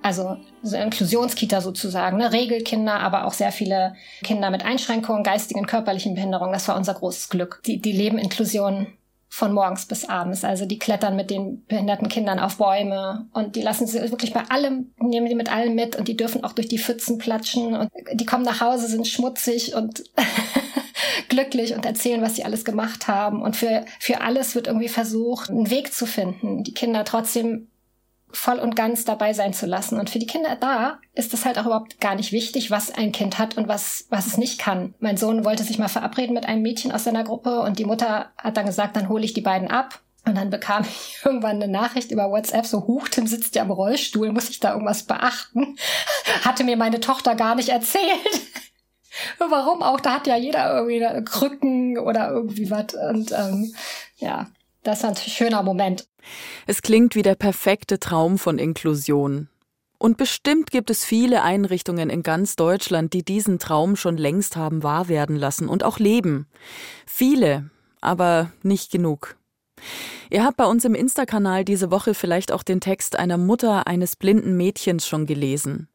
also 0.03 0.38
so 0.62 0.77
Inklusionskita 0.77 1.61
sozusagen, 1.61 2.16
ne, 2.16 2.33
Regelkinder, 2.33 3.01
aber 3.01 3.27
auch 3.27 3.35
sehr 3.35 3.53
viele 3.53 3.94
Kinder 4.23 4.51
mit 4.51 4.64
Einschränkungen, 4.64 5.23
geistigen, 5.23 5.66
körperlichen 5.66 6.14
Behinderungen. 6.14 6.53
Das 6.53 6.66
war 6.68 6.77
unser 6.77 6.94
großes 6.94 7.29
Glück. 7.29 7.61
Die, 7.66 7.81
die 7.81 7.92
leben 7.92 8.18
Inklusion 8.18 8.87
von 9.33 9.53
morgens 9.53 9.87
bis 9.87 10.05
abends. 10.05 10.44
Also 10.44 10.66
die 10.66 10.79
klettern 10.79 11.14
mit 11.14 11.31
den 11.31 11.64
behinderten 11.66 12.09
Kindern 12.09 12.40
auf 12.40 12.57
Bäume 12.57 13.27
und 13.33 13.55
die 13.55 13.62
lassen 13.62 13.87
sie 13.87 14.01
wirklich 14.11 14.33
bei 14.33 14.42
allem, 14.49 14.92
nehmen 14.99 15.29
die 15.29 15.37
mit 15.37 15.53
allem 15.53 15.77
mit 15.77 15.94
und 15.94 16.09
die 16.09 16.16
dürfen 16.16 16.42
auch 16.42 16.53
durch 16.53 16.66
die 16.66 16.79
Pfützen 16.79 17.18
platschen 17.18 17.77
und 17.77 17.90
die 18.12 18.27
kommen 18.27 18.42
nach 18.42 18.61
Hause, 18.61 18.88
sind 18.88 19.07
schmutzig 19.07 19.75
und 19.75 20.03
glücklich 21.29 21.75
und 21.75 21.85
erzählen, 21.85 22.23
was 22.23 22.37
sie 22.37 22.44
alles 22.44 22.64
gemacht 22.64 23.09
haben. 23.09 23.42
Und 23.42 23.57
für, 23.57 23.85
für 23.99 24.20
alles 24.20 24.55
wird 24.55 24.66
irgendwie 24.66 24.88
versucht, 24.88 25.51
einen 25.51 25.70
Weg 25.70 25.92
zu 25.92 26.07
finden, 26.07 26.64
die 26.64 26.75
Kinder 26.75 27.05
trotzdem 27.05 27.68
voll 28.33 28.59
und 28.59 28.77
ganz 28.77 29.05
dabei 29.05 29.33
sein 29.33 29.53
zu 29.53 29.66
lassen. 29.66 29.99
Und 29.99 30.11
für 30.11 30.18
die 30.18 30.27
Kinder 30.27 30.57
da 30.57 30.99
ist 31.14 31.35
es 31.35 31.44
halt 31.44 31.59
auch 31.59 31.66
überhaupt 31.66 32.01
gar 32.01 32.14
nicht 32.14 32.33
wichtig, 32.33 32.70
was 32.70 32.92
ein 32.92 33.12
Kind 33.12 33.38
hat 33.38 33.57
und 33.57 33.68
was, 33.68 34.07
was 34.09 34.27
es 34.27 34.37
nicht 34.37 34.59
kann. 34.59 34.94
Mein 35.01 35.16
Sohn 35.16 35.44
wollte 35.44 35.64
sich 35.64 35.79
mal 35.79 35.88
verabreden 35.88 36.35
mit 36.35 36.46
einem 36.46 36.62
Mädchen 36.62 36.92
aus 36.92 37.05
seiner 37.05 37.25
Gruppe 37.25 37.61
und 37.61 37.79
die 37.79 37.85
Mutter 37.85 38.31
hat 38.38 38.57
dann 38.57 38.66
gesagt, 38.66 38.96
dann 38.96 39.09
hole 39.09 39.25
ich 39.25 39.33
die 39.33 39.40
beiden 39.40 39.68
ab. 39.68 40.01
Und 40.27 40.37
dann 40.37 40.51
bekam 40.51 40.83
ich 40.83 41.16
irgendwann 41.25 41.62
eine 41.62 41.68
Nachricht 41.68 42.11
über 42.11 42.31
WhatsApp, 42.31 42.66
so, 42.66 42.87
huch, 42.87 43.09
Tim 43.09 43.27
sitzt 43.27 43.55
ja 43.55 43.62
im 43.62 43.70
Rollstuhl, 43.70 44.33
muss 44.33 44.51
ich 44.51 44.61
da 44.61 44.73
irgendwas 44.73 45.03
beachten? 45.05 45.77
Hatte 46.44 46.64
mir 46.64 46.77
meine 46.77 47.01
Tochter 47.01 47.35
gar 47.35 47.55
nicht 47.55 47.70
erzählt. 47.70 48.03
Warum 49.38 49.83
auch? 49.83 50.01
Da 50.01 50.14
hat 50.14 50.27
ja 50.27 50.37
jeder 50.37 50.75
irgendwie 50.75 51.25
Krücken 51.25 51.99
oder 51.99 52.31
irgendwie 52.31 52.70
was. 52.70 52.94
Und 52.94 53.33
ähm, 53.33 53.75
ja, 54.16 54.49
das 54.83 54.99
ist 54.99 55.05
ein 55.05 55.16
schöner 55.16 55.62
Moment. 55.62 56.07
Es 56.66 56.83
klingt 56.83 57.14
wie 57.14 57.23
der 57.23 57.35
perfekte 57.35 57.99
Traum 57.99 58.38
von 58.38 58.59
Inklusion. 58.59 59.49
Und 59.99 60.16
bestimmt 60.16 60.70
gibt 60.70 60.88
es 60.88 61.05
viele 61.05 61.42
Einrichtungen 61.42 62.09
in 62.09 62.23
ganz 62.23 62.57
Deutschland, 62.57 63.12
die 63.12 63.23
diesen 63.23 63.59
Traum 63.59 63.96
schon 63.96 64.16
längst 64.16 64.57
haben 64.57 64.83
wahr 64.83 65.09
werden 65.09 65.37
lassen 65.37 65.68
und 65.68 65.85
auch 65.85 65.99
leben. 65.99 66.46
Viele, 67.07 67.68
aber 68.01 68.51
nicht 68.62 68.90
genug. 68.90 69.37
Ihr 70.31 70.44
habt 70.44 70.57
bei 70.57 70.64
uns 70.64 70.85
im 70.87 70.94
Insta-Kanal 70.94 71.66
diese 71.66 71.90
Woche 71.90 72.14
vielleicht 72.14 72.51
auch 72.51 72.62
den 72.62 72.81
Text 72.81 73.18
einer 73.18 73.37
Mutter 73.37 73.87
eines 73.87 74.16
blinden 74.16 74.57
Mädchens 74.57 75.07
schon 75.07 75.27
gelesen. 75.27 75.88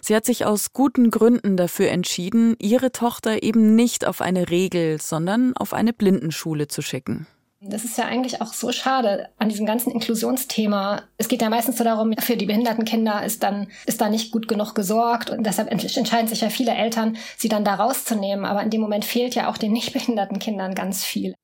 Sie 0.00 0.14
hat 0.14 0.24
sich 0.24 0.44
aus 0.44 0.72
guten 0.72 1.10
Gründen 1.10 1.56
dafür 1.56 1.88
entschieden, 1.90 2.56
ihre 2.58 2.92
Tochter 2.92 3.42
eben 3.42 3.74
nicht 3.74 4.06
auf 4.06 4.20
eine 4.20 4.50
Regel, 4.50 5.00
sondern 5.00 5.56
auf 5.56 5.72
eine 5.74 5.92
Blindenschule 5.92 6.68
zu 6.68 6.82
schicken. 6.82 7.26
Das 7.64 7.84
ist 7.84 7.96
ja 7.96 8.06
eigentlich 8.06 8.40
auch 8.40 8.52
so 8.52 8.72
schade 8.72 9.28
an 9.38 9.48
diesem 9.48 9.66
ganzen 9.66 9.92
Inklusionsthema. 9.92 11.02
Es 11.16 11.28
geht 11.28 11.42
ja 11.42 11.48
meistens 11.48 11.78
so 11.78 11.84
darum, 11.84 12.12
für 12.18 12.36
die 12.36 12.46
behinderten 12.46 12.84
Kinder 12.84 13.24
ist 13.24 13.44
dann, 13.44 13.68
ist 13.86 14.00
da 14.00 14.08
nicht 14.08 14.32
gut 14.32 14.48
genug 14.48 14.74
gesorgt 14.74 15.30
und 15.30 15.46
deshalb 15.46 15.70
entscheiden 15.70 16.26
sich 16.26 16.40
ja 16.40 16.48
viele 16.48 16.74
Eltern, 16.74 17.16
sie 17.36 17.48
dann 17.48 17.64
da 17.64 17.76
rauszunehmen. 17.76 18.44
Aber 18.44 18.64
in 18.64 18.70
dem 18.70 18.80
Moment 18.80 19.04
fehlt 19.04 19.36
ja 19.36 19.48
auch 19.48 19.58
den 19.58 19.70
nicht 19.70 19.92
behinderten 19.92 20.40
Kindern 20.40 20.74
ganz 20.74 21.04
viel. 21.04 21.34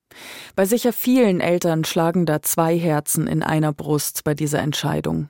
Bei 0.57 0.65
sicher 0.65 0.93
vielen 0.93 1.41
Eltern 1.41 1.85
schlagen 1.85 2.27
da 2.27 2.43
zwei 2.43 2.77
Herzen 2.77 3.29
in 3.29 3.45
einer 3.45 3.73
Brust 3.73 4.25
bei 4.25 4.35
dieser 4.35 4.59
Entscheidung. 4.59 5.29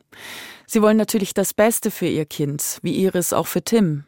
Sie 0.71 0.83
wollen 0.83 0.99
natürlich 0.99 1.33
das 1.33 1.55
Beste 1.55 1.91
für 1.91 2.07
ihr 2.07 2.27
Kind, 2.27 2.79
wie 2.83 2.95
Iris 2.95 3.33
auch 3.33 3.47
für 3.47 3.63
Tim. 3.63 4.05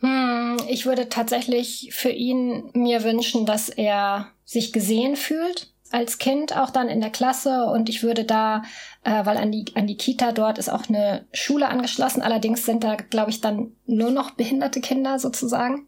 Hm, 0.00 0.56
ich 0.68 0.86
würde 0.86 1.08
tatsächlich 1.08 1.90
für 1.92 2.10
ihn 2.10 2.70
mir 2.74 3.04
wünschen, 3.04 3.46
dass 3.46 3.68
er 3.68 4.26
sich 4.44 4.72
gesehen 4.72 5.14
fühlt 5.14 5.72
als 5.90 6.18
Kind, 6.18 6.56
auch 6.56 6.70
dann 6.70 6.88
in 6.88 7.00
der 7.00 7.10
Klasse. 7.10 7.66
Und 7.66 7.88
ich 7.88 8.02
würde 8.02 8.24
da, 8.24 8.62
äh, 9.04 9.24
weil 9.24 9.36
an 9.36 9.52
die, 9.52 9.66
an 9.76 9.86
die 9.86 9.96
Kita 9.96 10.32
dort 10.32 10.58
ist 10.58 10.68
auch 10.68 10.88
eine 10.88 11.26
Schule 11.32 11.68
angeschlossen. 11.68 12.22
Allerdings 12.22 12.66
sind 12.66 12.82
da, 12.82 12.96
glaube 12.96 13.30
ich, 13.30 13.40
dann 13.40 13.72
nur 13.86 14.10
noch 14.10 14.32
behinderte 14.32 14.80
Kinder 14.80 15.20
sozusagen. 15.20 15.86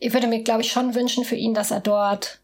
Ich 0.00 0.12
würde 0.12 0.26
mir, 0.26 0.42
glaube 0.42 0.62
ich, 0.62 0.72
schon 0.72 0.96
wünschen 0.96 1.24
für 1.24 1.36
ihn, 1.36 1.54
dass 1.54 1.70
er 1.70 1.80
dort 1.80 2.40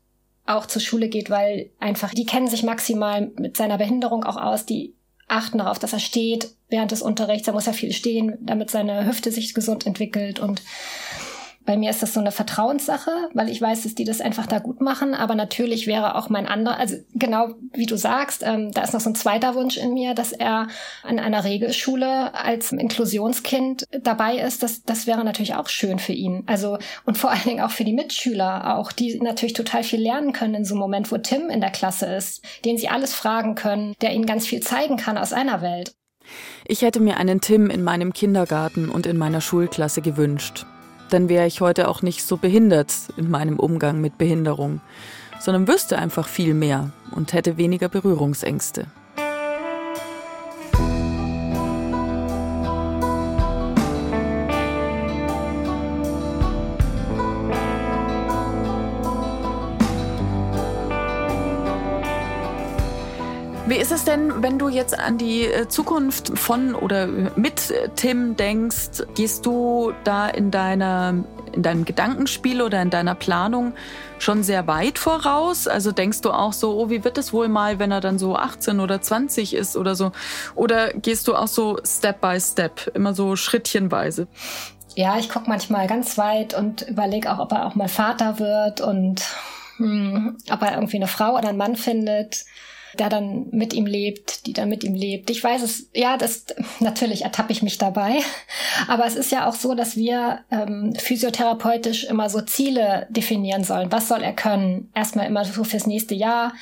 auch 0.47 0.67
zur 0.67 0.81
Schule 0.81 1.09
geht, 1.09 1.31
weil 1.31 1.71
einfach, 1.81 2.15
die 2.15 2.27
kennen 2.27 2.47
sich 2.47 2.63
maximal 2.63 3.33
mit 3.37 3.57
seiner 3.57 3.79
Behinderung 3.79 4.23
auch 4.23 4.37
aus. 4.37 4.65
Die 4.67 4.95
achten 5.29 5.59
darauf, 5.59 5.79
dass 5.79 5.93
er 5.93 5.99
steht 5.99 6.51
während 6.69 6.91
des 6.91 7.03
Unterrichts. 7.03 7.49
Er 7.49 7.55
muss 7.55 7.67
ja 7.67 7.73
viel 7.73 7.93
stehen, 7.93 8.39
damit 8.41 8.71
seine 8.71 9.07
Hüfte 9.07 9.33
sich 9.33 9.55
gesund 9.55 9.87
entwickelt 9.87 10.39
und 10.39 10.63
bei 11.67 11.77
mir 11.77 11.91
ist 11.91 12.03
das 12.03 12.15
so 12.15 12.21
eine 12.21 12.31
Vertrauenssache, 12.31 13.11
weil 13.35 13.51
ich 13.51 13.61
weiß, 13.61 13.83
dass 13.83 13.95
die 13.95 14.05
das 14.05 14.21
einfach 14.21 14.47
da 14.47 14.61
gut 14.61 14.81
machen. 14.81 15.15
Aber 15.15 15.35
natürlich 15.35 15.87
wäre 15.87 16.15
auch 16.15 16.29
mein 16.29 16.47
anderer, 16.47 16.79
also 16.79 16.97
genau 17.15 17.49
wie 17.73 17.87
du 17.87 17.97
sagst, 17.97 18.43
ähm, 18.45 18.71
da 18.73 18.83
ist 18.83 18.95
noch 18.95 19.01
so 19.01 19.11
ein 19.11 19.17
zweiter 19.17 19.55
Wunsch 19.55 19.77
in 19.77 19.93
mir, 19.93 20.15
dass 20.15 20.33
er 20.33 20.69
an 21.03 21.19
einer 21.19 21.45
Regelschule 21.45 22.35
als 22.35 22.73
Inklusionskind 22.73 23.85
dabei 24.01 24.37
ist. 24.37 24.63
Das, 24.63 24.85
das 24.85 25.07
wäre 25.07 25.25
natürlich 25.25 25.55
auch 25.55 25.69
schön 25.69 25.99
für 25.99 26.13
ihn. 26.13 26.45
Also 26.47 26.79
und 27.05 27.19
vor 27.19 27.31
allen 27.31 27.45
Dingen 27.45 27.61
auch 27.61 27.73
für 27.73 27.85
die 27.85 27.93
Mitschüler, 27.93 28.77
auch 28.79 28.93
die 28.93 29.19
natürlich 29.19 29.55
total 29.55 29.83
viel 29.83 30.01
lernen 30.01 30.33
können 30.33 30.55
in 30.55 30.65
so 30.65 30.75
einem 30.75 30.81
Moment, 30.81 31.11
wo 31.11 31.19
Tim 31.19 31.51
in 31.51 31.61
der 31.61 31.71
Klasse 31.71 32.07
ist, 32.07 32.45
den 32.65 32.79
sie 32.79 32.89
alles 32.89 33.13
fragen 33.13 33.57
können, 33.57 33.95
der 34.01 34.15
ihnen 34.15 34.27
ganz 34.27 34.47
viel 34.47 34.61
zeigen 34.61 34.97
kann 34.97 35.19
aus 35.19 35.33
einer 35.33 35.63
Welt. 35.63 35.95
Ich 36.67 36.83
hätte 36.83 37.01
mir 37.01 37.17
einen 37.17 37.41
Tim 37.41 37.71
in 37.71 37.83
meinem 37.83 38.13
Kindergarten 38.13 38.89
und 38.89 39.07
in 39.07 39.17
meiner 39.17 39.41
Schulklasse 39.41 40.01
gewünscht. 40.01 40.67
Dann 41.11 41.29
wäre 41.29 41.47
ich 41.47 41.61
heute 41.61 41.89
auch 41.89 42.03
nicht 42.03 42.25
so 42.25 42.37
behindert 42.37 42.93
in 43.17 43.31
meinem 43.31 43.59
Umgang 43.59 44.01
mit 44.01 44.19
Behinderung, 44.19 44.81
sondern 45.39 45.69
wüsste 45.69 45.99
einfach 45.99 46.29
viel 46.29 46.55
mehr 46.55 46.91
und 47.13 47.33
hätte 47.33 47.57
weniger 47.57 47.89
Berührungsängste. 47.89 48.87
Wie 63.77 63.83
ist 63.83 63.93
es 63.93 64.05
denn, 64.05 64.43
wenn 64.43 64.59
du 64.59 64.71
jetzt 64.71 64.99
an 64.99 65.19
die 65.19 65.43
äh, 65.43 65.69
Zukunft 65.69 66.39
von 66.39 66.75
oder 66.75 67.07
mit 67.07 67.75
Tim 67.95 68.35
denkst? 68.35 69.05
Gehst 69.15 69.45
du 69.45 69.93
da 70.03 70.29
in 70.29 70.51
deiner 70.51 71.25
in 71.53 71.63
deinem 71.63 71.85
Gedankenspiel 71.85 72.63
oder 72.63 72.81
in 72.81 72.89
deiner 72.89 73.15
Planung 73.15 73.75
schon 74.19 74.43
sehr 74.43 74.67
weit 74.67 74.99
voraus? 74.99 75.69
Also 75.69 75.93
denkst 75.93 76.23
du 76.23 76.31
auch 76.31 76.55
so, 76.55 76.81
oh, 76.81 76.89
wie 76.89 77.05
wird 77.05 77.19
es 77.19 77.35
wohl 77.35 77.49
mal, 77.49 77.79
wenn 77.79 77.93
er 77.93 78.01
dann 78.01 78.19
so 78.19 78.35
18 78.35 78.81
oder 78.81 79.03
20 79.03 79.53
ist 79.53 79.77
oder 79.77 79.95
so? 79.95 80.11
Oder 80.55 80.95
gehst 80.95 81.29
du 81.29 81.35
auch 81.35 81.49
so 81.49 81.79
Step 81.85 82.23
by 82.23 82.41
Step, 82.41 82.91
immer 82.95 83.13
so 83.13 83.37
schrittchenweise? 83.37 84.27
Ja, 84.95 85.19
ich 85.19 85.29
gucke 85.29 85.51
manchmal 85.51 85.87
ganz 85.87 86.17
weit 86.17 86.55
und 86.55 86.81
überlege 86.89 87.31
auch, 87.31 87.41
ob 87.41 87.53
er 87.53 87.67
auch 87.67 87.75
mal 87.75 87.89
Vater 87.89 88.39
wird 88.39 88.81
und 88.81 89.23
hm, 89.77 90.39
ob 90.51 90.63
er 90.63 90.77
irgendwie 90.77 90.97
eine 90.97 91.09
Frau 91.09 91.37
oder 91.37 91.51
einen 91.51 91.59
Mann 91.59 91.77
findet 91.77 92.47
der 92.99 93.09
dann 93.09 93.49
mit 93.51 93.73
ihm 93.73 93.87
lebt, 93.87 94.47
die 94.47 94.53
dann 94.53 94.69
mit 94.69 94.85
ihm 94.85 94.95
lebt. 94.95 95.31
Ich 95.31 95.43
weiß 95.43 95.63
es, 95.63 95.91
ja, 95.95 96.17
das 96.17 96.47
natürlich 96.81 97.23
ertappe 97.23 97.53
ich 97.53 97.63
mich 97.63 97.79
dabei. 97.79 98.19
Aber 98.89 99.07
es 99.07 99.17
ist 99.17 99.33
ja 99.33 99.49
auch 99.49 99.55
so, 99.55 99.75
dass 99.75 99.97
wir 99.97 100.41
ähm, 100.51 100.95
physiotherapeutisch 100.97 102.05
immer 102.05 102.29
so 102.29 102.41
Ziele 102.41 103.07
definieren 103.11 103.65
sollen. 103.65 103.93
Was 103.93 104.09
soll 104.09 104.23
er 104.23 104.33
können? 104.33 104.91
Erstmal 104.95 105.27
immer 105.27 105.45
so 105.45 105.65
fürs 105.65 105.87
nächste 105.87 106.15
Jahr 106.15 106.53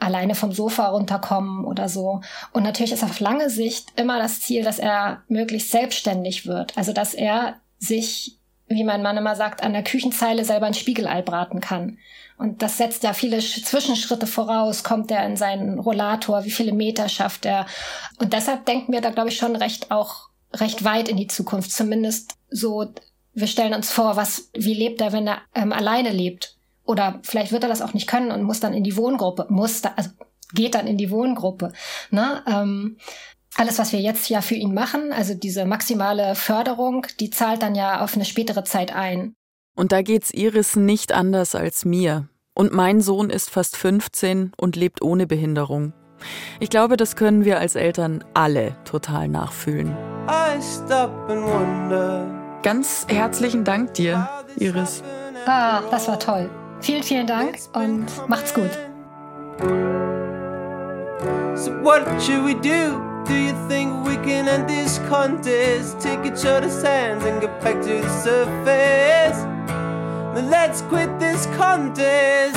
alleine 0.00 0.34
vom 0.34 0.52
Sofa 0.52 0.88
runterkommen 0.88 1.64
oder 1.64 1.88
so. 1.88 2.22
Und 2.52 2.62
natürlich 2.62 2.92
ist 2.92 3.04
auf 3.04 3.20
lange 3.20 3.50
Sicht 3.50 3.88
immer 3.96 4.18
das 4.18 4.40
Ziel, 4.40 4.64
dass 4.64 4.78
er 4.78 5.22
möglichst 5.28 5.70
selbstständig 5.70 6.46
wird. 6.46 6.76
Also 6.76 6.92
dass 6.92 7.14
er 7.14 7.60
sich, 7.78 8.38
wie 8.70 8.84
mein 8.84 9.02
Mann 9.02 9.16
immer 9.16 9.34
sagt, 9.34 9.62
an 9.62 9.72
der 9.72 9.82
Küchenzeile 9.82 10.44
selber 10.44 10.66
ein 10.66 10.74
Spiegelei 10.74 11.22
braten 11.22 11.60
kann. 11.60 11.98
Und 12.38 12.62
das 12.62 12.78
setzt 12.78 13.02
ja 13.02 13.12
viele 13.12 13.40
Zwischenschritte 13.40 14.26
voraus. 14.26 14.84
Kommt 14.84 15.10
er 15.10 15.26
in 15.26 15.36
seinen 15.36 15.78
Rollator? 15.78 16.44
Wie 16.44 16.50
viele 16.50 16.72
Meter 16.72 17.08
schafft 17.08 17.44
er? 17.44 17.66
Und 18.18 18.32
deshalb 18.32 18.64
denken 18.64 18.92
wir 18.92 19.00
da, 19.00 19.10
glaube 19.10 19.28
ich, 19.28 19.36
schon 19.36 19.56
recht 19.56 19.90
auch 19.90 20.30
recht 20.54 20.84
weit 20.84 21.08
in 21.08 21.16
die 21.16 21.26
Zukunft. 21.26 21.72
Zumindest 21.72 22.36
so, 22.48 22.86
wir 23.34 23.46
stellen 23.46 23.74
uns 23.74 23.90
vor, 23.90 24.16
was, 24.16 24.50
wie 24.54 24.74
lebt 24.74 25.00
er, 25.00 25.12
wenn 25.12 25.26
er 25.26 25.42
ähm, 25.54 25.72
alleine 25.72 26.10
lebt? 26.10 26.56
Oder 26.84 27.20
vielleicht 27.22 27.52
wird 27.52 27.64
er 27.64 27.68
das 27.68 27.82
auch 27.82 27.92
nicht 27.92 28.08
können 28.08 28.30
und 28.30 28.42
muss 28.42 28.60
dann 28.60 28.72
in 28.72 28.84
die 28.84 28.96
Wohngruppe, 28.96 29.46
muss 29.48 29.82
da, 29.82 29.92
also 29.96 30.10
geht 30.54 30.74
dann 30.74 30.86
in 30.86 30.96
die 30.96 31.10
Wohngruppe. 31.10 31.72
Ne? 32.10 32.42
Ähm, 32.46 32.96
alles, 33.56 33.78
was 33.78 33.92
wir 33.92 34.00
jetzt 34.00 34.28
ja 34.28 34.40
für 34.40 34.54
ihn 34.54 34.74
machen, 34.74 35.12
also 35.12 35.34
diese 35.34 35.64
maximale 35.64 36.34
Förderung, 36.34 37.06
die 37.18 37.30
zahlt 37.30 37.62
dann 37.62 37.74
ja 37.74 38.02
auf 38.02 38.14
eine 38.14 38.24
spätere 38.24 38.64
Zeit 38.64 38.94
ein. 38.94 39.34
Und 39.76 39.92
da 39.92 40.02
geht's 40.02 40.32
Iris 40.32 40.76
nicht 40.76 41.12
anders 41.12 41.54
als 41.54 41.84
mir. 41.84 42.28
Und 42.54 42.72
mein 42.72 43.00
Sohn 43.00 43.30
ist 43.30 43.50
fast 43.50 43.76
15 43.76 44.52
und 44.56 44.76
lebt 44.76 45.02
ohne 45.02 45.26
Behinderung. 45.26 45.92
Ich 46.58 46.68
glaube, 46.68 46.96
das 46.96 47.16
können 47.16 47.44
wir 47.44 47.58
als 47.58 47.76
Eltern 47.76 48.22
alle 48.34 48.76
total 48.84 49.28
nachfühlen. 49.28 49.96
Ganz 52.62 53.06
herzlichen 53.08 53.64
Dank 53.64 53.94
dir, 53.94 54.28
Iris. 54.56 55.02
Ah, 55.46 55.80
das 55.90 56.08
war 56.08 56.18
toll. 56.18 56.50
Vielen, 56.80 57.02
vielen 57.02 57.26
Dank 57.26 57.58
und 57.72 58.06
macht's 58.28 58.52
gut. 58.52 58.70
So 61.54 61.72
what 61.82 62.04
should 62.20 62.44
we 62.44 62.54
do? 62.54 63.09
Do 63.30 63.36
you 63.36 63.54
think 63.68 64.04
we 64.04 64.16
can 64.16 64.48
end 64.48 64.68
this 64.68 64.98
contest? 65.08 66.00
Take 66.00 66.26
each 66.26 66.44
other's 66.44 66.82
hands 66.82 67.24
and 67.24 67.40
get 67.40 67.60
back 67.60 67.80
to 67.80 68.02
the 68.02 68.08
surface. 68.08 69.38
Then 70.34 70.50
let's 70.50 70.82
quit 70.88 71.08
this 71.20 71.46
contest 71.56 72.56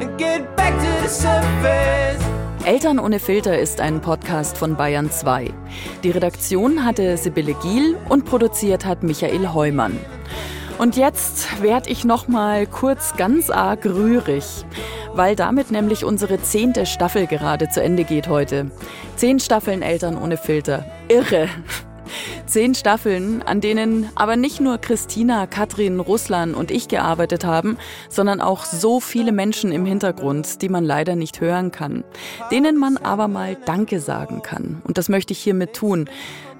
and 0.00 0.18
get 0.18 0.56
back 0.56 0.74
to 0.76 1.02
the 1.02 1.08
surface. 1.08 2.20
Eltern 2.64 2.98
ohne 2.98 3.20
Filter 3.20 3.56
ist 3.60 3.80
ein 3.80 4.00
Podcast 4.00 4.58
von 4.58 4.74
Bayern 4.74 5.08
2. 5.08 5.54
Die 6.02 6.10
Redaktion 6.10 6.84
hatte 6.84 7.16
Sibylle 7.16 7.54
Giel 7.62 7.96
und 8.08 8.24
produziert 8.24 8.84
hat 8.84 9.04
Michael 9.04 9.54
Heumann. 9.54 9.96
Und 10.80 10.96
jetzt 10.96 11.60
werde 11.60 11.90
ich 11.90 12.06
noch 12.06 12.26
mal 12.26 12.66
kurz 12.66 13.14
ganz 13.18 13.50
arg 13.50 13.84
rührig, 13.84 14.64
weil 15.12 15.36
damit 15.36 15.70
nämlich 15.70 16.06
unsere 16.06 16.40
zehnte 16.40 16.86
Staffel 16.86 17.26
gerade 17.26 17.68
zu 17.68 17.82
Ende 17.82 18.04
geht 18.04 18.28
heute. 18.28 18.70
Zehn 19.14 19.40
Staffeln 19.40 19.82
Eltern 19.82 20.16
ohne 20.16 20.38
Filter. 20.38 20.86
Irre. 21.08 21.50
Zehn 22.46 22.74
Staffeln, 22.74 23.42
an 23.42 23.60
denen 23.60 24.08
aber 24.14 24.36
nicht 24.36 24.58
nur 24.58 24.78
Christina, 24.78 25.46
Katrin, 25.46 26.00
Russland 26.00 26.56
und 26.56 26.70
ich 26.70 26.88
gearbeitet 26.88 27.44
haben, 27.44 27.76
sondern 28.08 28.40
auch 28.40 28.64
so 28.64 29.00
viele 29.00 29.32
Menschen 29.32 29.72
im 29.72 29.84
Hintergrund, 29.84 30.62
die 30.62 30.70
man 30.70 30.84
leider 30.84 31.14
nicht 31.14 31.42
hören 31.42 31.72
kann, 31.72 32.04
denen 32.50 32.78
man 32.78 32.96
aber 32.96 33.28
mal 33.28 33.54
Danke 33.66 34.00
sagen 34.00 34.40
kann. 34.42 34.80
Und 34.84 34.96
das 34.96 35.10
möchte 35.10 35.34
ich 35.34 35.40
hiermit 35.40 35.74
tun. 35.74 36.08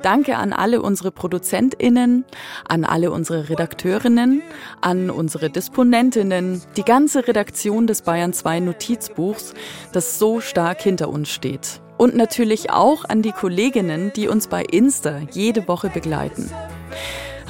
Danke 0.03 0.37
an 0.39 0.53
alle 0.55 0.81
unsere 0.81 1.11
ProduzentInnen, 1.11 2.25
an 2.67 2.85
alle 2.85 3.11
unsere 3.11 3.51
Redakteurinnen, 3.51 4.43
an 4.81 5.11
unsere 5.11 5.51
Disponentinnen, 5.51 6.63
die 6.77 6.85
ganze 6.85 7.29
Redaktion 7.29 7.87
des 7.87 8.03
Bayern 8.03 8.33
2 8.33 8.61
Notizbuchs, 8.61 9.55
das 9.93 10.19
so 10.19 10.41
stark 10.41 10.81
hinter 10.81 11.11
uns 11.11 11.29
steht. 11.29 11.81
Und 11.99 12.17
natürlich 12.17 12.71
auch 12.71 13.05
an 13.05 13.21
die 13.21 13.33
Kolleginnen, 13.33 14.11
die 14.17 14.29
uns 14.29 14.47
bei 14.49 14.63
Insta 14.63 15.21
jede 15.33 15.69
Woche 15.69 15.91
begleiten. 15.91 16.51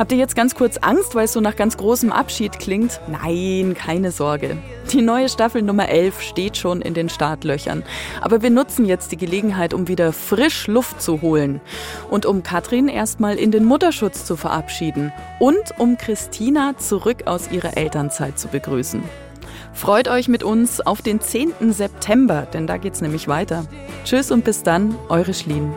Habt 0.00 0.12
ihr 0.12 0.18
jetzt 0.18 0.34
ganz 0.34 0.54
kurz 0.54 0.78
Angst, 0.78 1.14
weil 1.14 1.26
es 1.26 1.34
so 1.34 1.42
nach 1.42 1.56
ganz 1.56 1.76
großem 1.76 2.10
Abschied 2.10 2.58
klingt? 2.58 3.02
Nein, 3.06 3.74
keine 3.74 4.12
Sorge. 4.12 4.56
Die 4.90 5.02
neue 5.02 5.28
Staffel 5.28 5.60
Nummer 5.60 5.90
11 5.90 6.22
steht 6.22 6.56
schon 6.56 6.80
in 6.80 6.94
den 6.94 7.10
Startlöchern. 7.10 7.82
Aber 8.22 8.40
wir 8.40 8.48
nutzen 8.48 8.86
jetzt 8.86 9.12
die 9.12 9.18
Gelegenheit, 9.18 9.74
um 9.74 9.88
wieder 9.88 10.14
frisch 10.14 10.68
Luft 10.68 11.02
zu 11.02 11.20
holen. 11.20 11.60
Und 12.08 12.24
um 12.24 12.42
Katrin 12.42 12.88
erstmal 12.88 13.36
in 13.36 13.50
den 13.50 13.66
Mutterschutz 13.66 14.24
zu 14.24 14.36
verabschieden. 14.36 15.12
Und 15.38 15.78
um 15.78 15.98
Christina 15.98 16.78
zurück 16.78 17.26
aus 17.26 17.52
ihrer 17.52 17.76
Elternzeit 17.76 18.38
zu 18.38 18.48
begrüßen. 18.48 19.02
Freut 19.74 20.08
euch 20.08 20.28
mit 20.28 20.42
uns 20.42 20.80
auf 20.80 21.02
den 21.02 21.20
10. 21.20 21.74
September, 21.74 22.46
denn 22.50 22.66
da 22.66 22.78
geht's 22.78 23.02
nämlich 23.02 23.28
weiter. 23.28 23.66
Tschüss 24.04 24.30
und 24.30 24.44
bis 24.44 24.62
dann, 24.62 24.96
eure 25.10 25.34
Schlien. 25.34 25.74